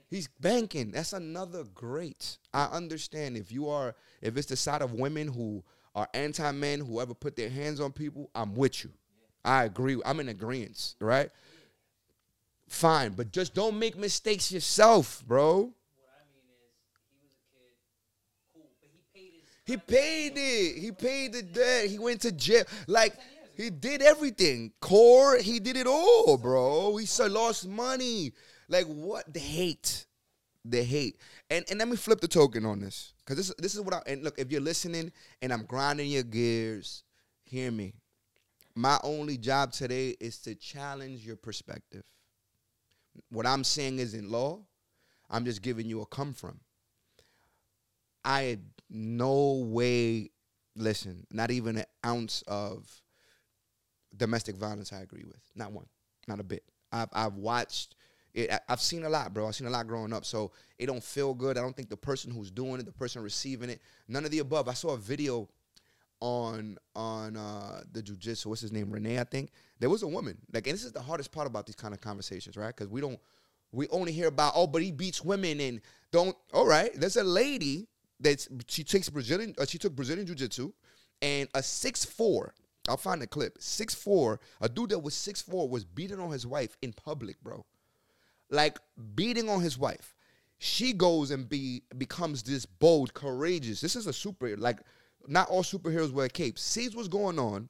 He's 0.09 0.27
banking. 0.39 0.91
That's 0.91 1.13
another 1.13 1.63
great. 1.73 2.37
I 2.53 2.65
understand 2.65 3.37
if 3.37 3.51
you 3.51 3.69
are, 3.69 3.95
if 4.21 4.35
it's 4.35 4.47
the 4.47 4.57
side 4.57 4.81
of 4.81 4.93
women 4.93 5.27
who 5.29 5.63
are 5.95 6.07
anti 6.13 6.51
men, 6.51 6.79
whoever 6.79 7.13
put 7.13 7.35
their 7.35 7.49
hands 7.49 7.79
on 7.79 7.91
people, 7.91 8.29
I'm 8.33 8.55
with 8.55 8.83
you. 8.83 8.91
I 9.43 9.65
agree. 9.65 9.99
I'm 10.05 10.19
in 10.19 10.29
agreement, 10.29 10.95
right? 10.99 11.29
Fine, 12.67 13.13
but 13.13 13.31
just 13.31 13.53
don't 13.53 13.77
make 13.77 13.97
mistakes 13.97 14.51
yourself, 14.51 15.23
bro. 15.27 15.55
What 15.55 15.73
I 16.15 16.23
mean 16.31 16.45
is 16.55 16.73
he 16.93 17.19
was 17.19 17.33
a 17.35 17.57
kid, 17.57 17.73
cool, 18.53 18.69
but 18.79 18.89
he 18.93 19.01
paid 19.13 19.31
his 19.33 19.51
He 19.65 19.77
paid 19.77 20.33
it. 20.37 20.81
He 20.81 20.91
paid 20.91 21.33
the 21.33 21.41
debt. 21.41 21.89
He 21.89 21.99
went 21.99 22.21
to 22.21 22.31
jail. 22.31 22.63
Like 22.87 23.13
he 23.57 23.69
did 23.69 24.01
everything. 24.01 24.71
Core, 24.79 25.37
he 25.37 25.59
did 25.59 25.75
it 25.75 25.87
all, 25.87 26.37
bro. 26.37 26.95
He 26.97 27.05
so 27.05 27.27
lost 27.27 27.67
money. 27.67 28.33
Like 28.69 28.85
what? 28.85 29.31
The 29.33 29.39
hate, 29.39 30.05
the 30.63 30.83
hate. 30.83 31.17
And 31.51 31.65
and 31.69 31.79
let 31.79 31.89
me 31.89 31.97
flip 31.97 32.21
the 32.21 32.29
token 32.29 32.65
on 32.65 32.79
this, 32.79 33.11
cause 33.25 33.35
this 33.35 33.53
this 33.57 33.75
is 33.75 33.81
what 33.81 33.93
I. 33.93 34.01
And 34.07 34.23
look, 34.23 34.39
if 34.39 34.49
you're 34.51 34.61
listening 34.61 35.11
and 35.41 35.51
I'm 35.51 35.65
grinding 35.65 36.09
your 36.09 36.23
gears, 36.23 37.03
hear 37.43 37.69
me. 37.69 37.93
My 38.73 38.97
only 39.03 39.37
job 39.37 39.73
today 39.73 40.15
is 40.21 40.37
to 40.39 40.55
challenge 40.55 41.25
your 41.25 41.35
perspective. 41.35 42.03
What 43.29 43.45
I'm 43.45 43.65
saying 43.65 43.99
isn't 43.99 44.31
law. 44.31 44.59
I'm 45.29 45.43
just 45.43 45.61
giving 45.61 45.89
you 45.89 46.01
a 46.01 46.05
come 46.05 46.33
from. 46.33 46.61
I 48.23 48.43
had 48.43 48.61
no 48.89 49.55
way, 49.65 50.29
listen, 50.75 51.27
not 51.31 51.51
even 51.51 51.77
an 51.77 51.85
ounce 52.05 52.43
of 52.47 52.89
domestic 54.15 54.55
violence 54.55 54.93
I 54.93 55.01
agree 55.01 55.25
with. 55.25 55.41
Not 55.53 55.73
one, 55.73 55.87
not 56.29 56.39
a 56.39 56.43
bit. 56.43 56.63
I've, 56.93 57.09
I've 57.11 57.35
watched 57.35 57.95
It, 58.33 58.51
I've 58.69 58.81
seen 58.81 59.03
a 59.03 59.09
lot, 59.09 59.33
bro. 59.33 59.47
I've 59.47 59.55
seen 59.55 59.67
a 59.67 59.71
lot 59.71 59.87
growing 59.87 60.13
up, 60.13 60.25
so 60.25 60.51
it 60.79 60.85
don't 60.85 61.03
feel 61.03 61.33
good. 61.33 61.57
I 61.57 61.61
don't 61.61 61.75
think 61.75 61.89
the 61.89 61.97
person 61.97 62.31
who's 62.31 62.51
doing 62.51 62.79
it, 62.79 62.85
the 62.85 62.91
person 62.91 63.21
receiving 63.21 63.69
it, 63.69 63.81
none 64.07 64.25
of 64.25 64.31
the 64.31 64.39
above. 64.39 64.67
I 64.67 64.73
saw 64.73 64.91
a 64.91 64.97
video 64.97 65.49
on 66.21 66.77
on 66.95 67.35
uh 67.35 67.81
the 67.91 68.01
jujitsu. 68.01 68.45
What's 68.45 68.61
his 68.61 68.71
name? 68.71 68.91
Renee, 68.91 69.19
I 69.19 69.23
think. 69.23 69.51
There 69.79 69.89
was 69.89 70.03
a 70.03 70.07
woman. 70.07 70.37
Like, 70.53 70.67
and 70.67 70.75
this 70.75 70.83
is 70.83 70.91
the 70.91 71.01
hardest 71.01 71.31
part 71.31 71.47
about 71.47 71.65
these 71.65 71.75
kind 71.75 71.93
of 71.93 71.99
conversations, 71.99 72.55
right? 72.55 72.67
Because 72.67 72.87
we 72.87 73.01
don't 73.01 73.19
we 73.71 73.87
only 73.89 74.11
hear 74.11 74.27
about 74.27 74.53
oh, 74.55 74.67
but 74.67 74.81
he 74.81 74.91
beats 74.91 75.23
women 75.23 75.59
and 75.59 75.81
don't. 76.11 76.35
All 76.53 76.67
right, 76.67 76.91
there's 76.93 77.17
a 77.17 77.23
lady 77.23 77.87
that 78.19 78.47
she 78.67 78.83
takes 78.83 79.09
Brazilian. 79.09 79.55
Uh, 79.57 79.65
she 79.65 79.77
took 79.79 79.95
Brazilian 79.95 80.27
jiu-jitsu 80.27 80.71
and 81.21 81.49
a 81.55 81.63
six 81.63 82.05
four. 82.05 82.53
I'll 82.87 82.97
find 82.97 83.21
the 83.21 83.27
clip. 83.27 83.57
Six 83.59 83.95
four. 83.95 84.39
A 84.61 84.69
dude 84.69 84.89
that 84.89 84.99
was 84.99 85.15
six 85.15 85.41
four 85.41 85.67
was 85.67 85.85
beating 85.85 86.19
on 86.19 86.31
his 86.31 86.45
wife 86.45 86.77
in 86.81 86.93
public, 86.93 87.41
bro. 87.41 87.65
Like 88.51 88.77
beating 89.15 89.49
on 89.49 89.61
his 89.61 89.77
wife. 89.77 90.13
She 90.59 90.93
goes 90.93 91.31
and 91.31 91.49
be 91.49 91.81
becomes 91.97 92.43
this 92.43 92.67
bold, 92.67 93.15
courageous. 93.15 93.81
This 93.81 93.95
is 93.95 94.05
a 94.05 94.13
super 94.13 94.55
like 94.57 94.79
not 95.27 95.49
all 95.49 95.63
superheroes 95.63 96.11
wear 96.11 96.27
capes. 96.27 96.61
Sees 96.61 96.95
what's 96.95 97.07
going 97.07 97.39
on, 97.39 97.69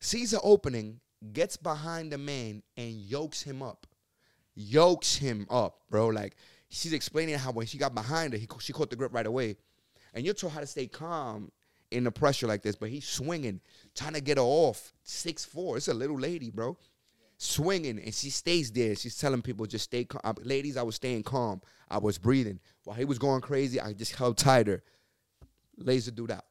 sees 0.00 0.32
an 0.32 0.40
opening, 0.42 1.00
gets 1.32 1.56
behind 1.56 2.10
the 2.10 2.18
man 2.18 2.62
and 2.76 2.90
yokes 2.90 3.42
him 3.42 3.62
up. 3.62 3.86
Yokes 4.54 5.14
him 5.14 5.46
up, 5.50 5.82
bro. 5.90 6.08
Like 6.08 6.36
she's 6.68 6.92
explaining 6.92 7.38
how 7.38 7.52
when 7.52 7.66
she 7.66 7.78
got 7.78 7.94
behind 7.94 8.32
her, 8.32 8.38
he, 8.38 8.48
she 8.58 8.72
caught 8.72 8.90
the 8.90 8.96
grip 8.96 9.14
right 9.14 9.26
away. 9.26 9.56
And 10.14 10.24
you're 10.24 10.34
told 10.34 10.54
how 10.54 10.60
to 10.60 10.66
stay 10.66 10.86
calm 10.86 11.52
in 11.90 12.04
the 12.04 12.10
pressure 12.10 12.46
like 12.46 12.62
this, 12.62 12.76
but 12.76 12.88
he's 12.88 13.06
swinging, 13.06 13.60
trying 13.94 14.14
to 14.14 14.20
get 14.20 14.38
her 14.38 14.42
off. 14.42 14.92
Six 15.04 15.44
four. 15.44 15.76
It's 15.76 15.88
a 15.88 15.94
little 15.94 16.18
lady, 16.18 16.50
bro. 16.50 16.76
Swinging, 17.40 18.00
and 18.00 18.12
she 18.12 18.30
stays 18.30 18.72
there. 18.72 18.96
She's 18.96 19.16
telling 19.16 19.42
people 19.42 19.64
just 19.64 19.84
stay 19.84 20.04
calm. 20.04 20.34
Ladies, 20.42 20.76
I 20.76 20.82
was 20.82 20.96
staying 20.96 21.22
calm. 21.22 21.62
I 21.88 21.98
was 21.98 22.18
breathing. 22.18 22.58
While 22.84 22.96
he 22.96 23.04
was 23.04 23.18
going 23.18 23.40
crazy, 23.40 23.80
I 23.80 23.92
just 23.92 24.16
held 24.16 24.36
tighter. 24.36 24.82
Laser 25.76 26.10
dude 26.10 26.32
out. 26.32 26.44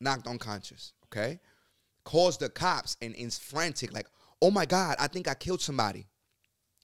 Knocked 0.00 0.26
unconscious. 0.26 0.92
Okay? 1.06 1.38
Calls 2.04 2.38
the 2.38 2.48
cops 2.48 2.96
and 3.00 3.14
is 3.14 3.38
frantic, 3.38 3.92
like, 3.92 4.08
oh 4.42 4.50
my 4.50 4.66
God, 4.66 4.96
I 4.98 5.06
think 5.06 5.28
I 5.28 5.34
killed 5.34 5.60
somebody. 5.60 6.06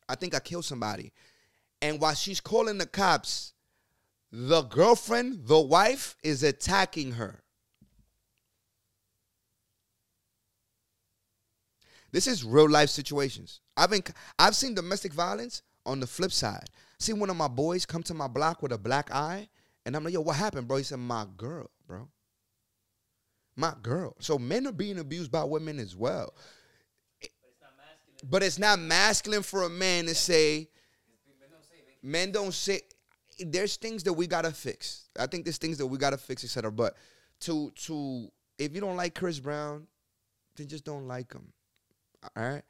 I 0.09 0.15
think 0.15 0.35
I 0.35 0.39
killed 0.39 0.65
somebody. 0.65 1.13
And 1.81 2.01
while 2.01 2.15
she's 2.15 2.41
calling 2.41 2.79
the 2.79 2.87
cops, 2.87 3.55
the 4.31 4.63
girlfriend, 4.63 5.47
the 5.47 5.61
wife, 5.61 6.17
is 6.23 6.43
attacking 6.43 7.13
her. 7.13 7.42
This 12.13 12.27
is 12.27 12.45
real 12.45 12.69
life 12.69 12.91
situations. 12.91 13.61
I've 13.77 13.91
been, 13.91 14.03
I've 14.39 14.55
seen 14.55 14.75
domestic 14.75 15.13
violence 15.13 15.63
on 15.87 15.99
the 15.99 16.07
flip 16.07 16.31
side. 16.31 16.69
See 16.99 17.13
one 17.13 17.31
of 17.31 17.37
my 17.37 17.49
boys 17.49 17.87
come 17.87 18.03
to 18.05 18.15
my 18.15 18.29
block 18.29 18.63
with 18.63 18.73
a 18.73 18.79
black 18.79 19.11
eye, 19.13 19.49
and 19.85 19.97
I'm 19.97 20.05
like, 20.05 20.13
yo, 20.13 20.21
what 20.21 20.37
happened, 20.37 20.69
bro? 20.69 20.77
He 20.77 20.85
said, 20.85 20.99
my 20.99 21.27
girl, 21.37 21.71
bro. 21.87 22.09
My 23.57 23.75
girl. 23.83 24.15
So 24.21 24.39
men 24.39 24.67
are 24.67 24.73
being 24.73 24.99
abused 24.99 25.31
by 25.31 25.45
women 25.45 25.79
as 25.79 25.97
well. 25.97 26.35
But 28.29 28.43
it's 28.43 28.59
not 28.59 28.79
masculine 28.79 29.43
for 29.43 29.65
a 29.65 29.69
man 29.69 30.07
to 30.07 30.15
say, 30.15 30.69
men 32.03 32.31
don't 32.31 32.55
say 32.55 32.83
there's 33.39 33.77
things 33.77 34.05
that 34.05 34.13
we 34.13 34.27
gotta 34.27 34.53
fix. 34.53 35.09
I 35.19 35.27
think 35.27 35.45
there's 35.45 35.59
things 35.59 35.79
that 35.79 35.87
we 35.87 35.99
gotta 35.99 36.19
fix, 36.19 36.45
etc. 36.45 36.71
But 36.71 36.95
to 37.41 37.71
to 37.71 38.31
if 38.59 38.75
you 38.75 38.81
don't 38.81 38.97
like 38.97 39.15
Chris 39.15 39.41
Brown, 39.41 39.87
then 40.57 40.69
just 40.69 40.85
don't 40.85 41.09
like 41.09 41.33
him. 41.33 41.53
All 42.37 42.43
right. 42.43 42.63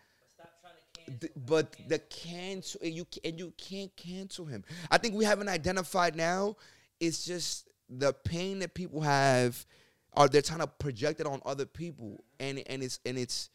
But 1.47 1.77
the 1.89 1.99
cancel 1.99 2.81
you 2.85 3.07
and 3.25 3.39
you 3.39 3.53
can't 3.57 3.95
cancel 3.97 4.47
him. 4.47 4.65
I 4.91 4.99
think 4.99 5.15
we 5.15 5.25
haven't 5.25 5.49
identified 5.49 6.17
now. 6.17 6.57
It's 7.01 7.25
just 7.25 7.69
the 7.89 8.13
pain 8.13 8.61
that 8.61 8.75
people 8.75 9.01
have, 9.01 9.67
or 10.13 10.29
they're 10.29 10.43
trying 10.43 10.61
to 10.61 10.67
project 10.67 11.21
it 11.21 11.27
on 11.27 11.41
other 11.45 11.67
people, 11.67 12.25
and 12.39 12.63
and 12.67 12.83
it's 12.83 13.01
and 13.05 13.19
it's 13.19 13.51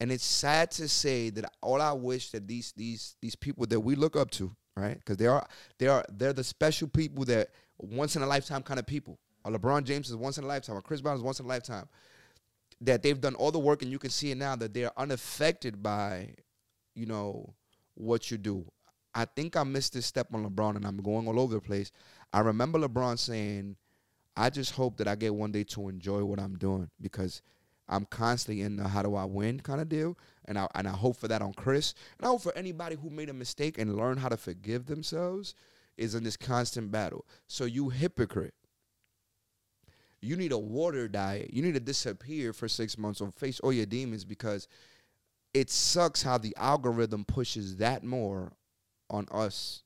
and 0.00 0.10
it's 0.10 0.24
sad 0.24 0.70
to 0.72 0.88
say 0.88 1.30
that 1.30 1.52
all 1.60 1.80
I 1.80 1.92
wish 1.92 2.30
that 2.30 2.46
these 2.46 2.72
these 2.76 3.16
these 3.20 3.34
people 3.34 3.66
that 3.66 3.80
we 3.80 3.94
look 3.94 4.16
up 4.16 4.30
to, 4.32 4.54
right? 4.76 4.96
Because 4.96 5.16
they 5.16 5.26
are 5.26 5.46
they 5.78 5.88
are 5.88 6.04
they're 6.08 6.32
the 6.32 6.44
special 6.44 6.88
people 6.88 7.24
that 7.26 7.50
once 7.78 8.16
in 8.16 8.22
a 8.22 8.26
lifetime 8.26 8.62
kind 8.62 8.80
of 8.80 8.86
people. 8.86 9.18
A 9.44 9.50
LeBron 9.50 9.84
James 9.84 10.08
is 10.08 10.16
once 10.16 10.38
in 10.38 10.44
a 10.44 10.46
lifetime. 10.46 10.76
A 10.76 10.82
Chris 10.82 11.00
Brown 11.00 11.16
is 11.16 11.22
once 11.22 11.40
in 11.40 11.46
a 11.46 11.48
lifetime. 11.48 11.88
That 12.82 13.02
they've 13.02 13.20
done 13.20 13.34
all 13.36 13.50
the 13.50 13.58
work, 13.58 13.82
and 13.82 13.90
you 13.90 13.98
can 13.98 14.10
see 14.10 14.30
it 14.30 14.36
now 14.36 14.56
that 14.56 14.74
they 14.74 14.84
are 14.84 14.92
unaffected 14.96 15.82
by, 15.82 16.34
you 16.94 17.06
know, 17.06 17.54
what 17.94 18.30
you 18.30 18.38
do. 18.38 18.64
I 19.14 19.24
think 19.24 19.56
I 19.56 19.62
missed 19.62 19.92
this 19.92 20.06
step 20.06 20.28
on 20.34 20.44
LeBron, 20.44 20.76
and 20.76 20.86
I'm 20.86 20.96
going 20.96 21.28
all 21.28 21.38
over 21.38 21.54
the 21.54 21.60
place. 21.60 21.92
I 22.32 22.40
remember 22.40 22.78
LeBron 22.78 23.18
saying, 23.18 23.76
"I 24.36 24.50
just 24.50 24.72
hope 24.72 24.96
that 24.96 25.06
I 25.06 25.14
get 25.14 25.34
one 25.34 25.52
day 25.52 25.64
to 25.64 25.88
enjoy 25.88 26.24
what 26.24 26.40
I'm 26.40 26.56
doing 26.56 26.90
because." 27.00 27.42
I'm 27.88 28.06
constantly 28.06 28.62
in 28.62 28.76
the 28.76 28.88
how 28.88 29.02
do 29.02 29.14
I 29.14 29.24
win 29.24 29.60
kind 29.60 29.80
of 29.80 29.88
deal. 29.88 30.16
And 30.46 30.58
I 30.58 30.66
and 30.74 30.88
I 30.88 30.92
hope 30.92 31.16
for 31.16 31.28
that 31.28 31.42
on 31.42 31.52
Chris. 31.52 31.94
And 32.18 32.26
I 32.26 32.30
hope 32.30 32.42
for 32.42 32.56
anybody 32.56 32.96
who 32.96 33.10
made 33.10 33.28
a 33.28 33.34
mistake 33.34 33.76
and 33.76 33.96
learn 33.96 34.16
how 34.16 34.28
to 34.30 34.36
forgive 34.36 34.86
themselves 34.86 35.54
is 35.96 36.14
in 36.14 36.24
this 36.24 36.36
constant 36.36 36.90
battle. 36.90 37.26
So 37.46 37.64
you 37.64 37.90
hypocrite. 37.90 38.54
You 40.22 40.36
need 40.36 40.52
a 40.52 40.58
water 40.58 41.08
diet. 41.08 41.52
You 41.52 41.62
need 41.62 41.74
to 41.74 41.80
disappear 41.80 42.52
for 42.52 42.68
six 42.68 42.96
months 42.96 43.20
or 43.20 43.32
face 43.32 43.58
all 43.60 43.72
your 43.72 43.86
demons 43.86 44.24
because 44.24 44.68
it 45.52 45.68
sucks 45.68 46.22
how 46.22 46.38
the 46.38 46.54
algorithm 46.56 47.24
pushes 47.24 47.76
that 47.76 48.04
more 48.04 48.52
on 49.10 49.26
us 49.32 49.82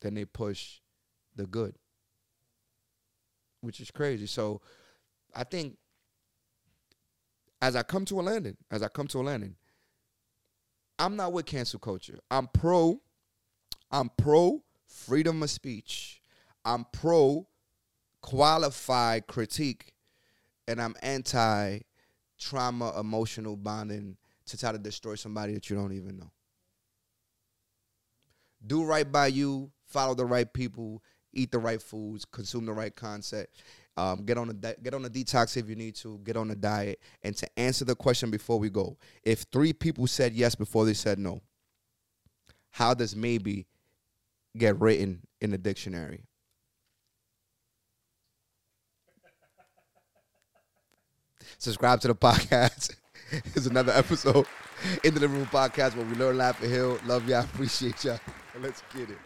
than 0.00 0.14
they 0.14 0.24
push 0.24 0.78
the 1.34 1.46
good. 1.46 1.74
Which 3.60 3.80
is 3.80 3.90
crazy. 3.90 4.26
So 4.26 4.60
I 5.34 5.44
think 5.44 5.76
as 7.60 7.76
I 7.76 7.82
come 7.82 8.04
to 8.06 8.20
a 8.20 8.22
landing, 8.22 8.56
as 8.70 8.82
I 8.82 8.88
come 8.88 9.08
to 9.08 9.20
a 9.20 9.22
landing, 9.22 9.56
I'm 10.98 11.16
not 11.16 11.32
with 11.32 11.46
cancel 11.46 11.80
culture. 11.80 12.18
I'm 12.30 12.46
pro, 12.46 13.00
I'm 13.90 14.10
pro 14.16 14.62
freedom 14.86 15.42
of 15.42 15.50
speech. 15.50 16.22
I'm 16.64 16.86
pro 16.92 17.48
qualified 18.22 19.26
critique, 19.26 19.92
and 20.66 20.80
I'm 20.80 20.94
anti 21.02 21.80
trauma 22.38 22.98
emotional 22.98 23.56
bonding 23.56 24.16
to 24.46 24.58
try 24.58 24.72
to 24.72 24.78
destroy 24.78 25.14
somebody 25.14 25.54
that 25.54 25.68
you 25.68 25.76
don't 25.76 25.92
even 25.92 26.16
know. 26.16 26.30
Do 28.66 28.84
right 28.84 29.10
by 29.10 29.28
you, 29.28 29.70
follow 29.86 30.14
the 30.14 30.24
right 30.24 30.50
people, 30.52 31.02
eat 31.32 31.50
the 31.50 31.58
right 31.58 31.82
foods, 31.82 32.24
consume 32.24 32.66
the 32.66 32.72
right 32.72 32.94
concept. 32.94 33.62
Um, 33.96 34.24
get 34.24 34.38
on 34.38 34.48
a 34.48 34.54
get 34.54 34.94
on 34.94 35.04
a 35.04 35.10
detox 35.10 35.56
if 35.56 35.68
you 35.68 35.76
need 35.76 35.94
to. 35.96 36.18
Get 36.24 36.36
on 36.36 36.50
a 36.50 36.54
diet. 36.54 37.00
And 37.22 37.36
to 37.36 37.58
answer 37.58 37.84
the 37.84 37.94
question 37.94 38.30
before 38.30 38.58
we 38.58 38.70
go, 38.70 38.96
if 39.22 39.44
three 39.52 39.72
people 39.72 40.06
said 40.06 40.32
yes 40.32 40.54
before 40.54 40.86
they 40.86 40.94
said 40.94 41.18
no, 41.18 41.42
how 42.70 42.94
does 42.94 43.14
maybe 43.14 43.66
get 44.56 44.80
written 44.80 45.20
in 45.40 45.50
the 45.50 45.58
dictionary? 45.58 46.24
Subscribe 51.58 52.00
to 52.00 52.08
the 52.08 52.14
podcast. 52.14 52.96
It's 53.54 53.64
another 53.64 53.92
episode 53.92 54.44
in 55.02 55.14
the 55.14 55.20
Living 55.20 55.38
Room 55.38 55.46
Podcast 55.46 55.96
where 55.96 56.04
we 56.04 56.14
learn, 56.16 56.36
laugh, 56.36 56.62
and 56.62 56.70
heal. 56.70 56.98
Love 57.06 57.26
y'all. 57.26 57.40
Appreciate 57.54 58.04
y'all. 58.04 58.20
Let's 58.60 58.82
get 58.94 59.08
it. 59.08 59.16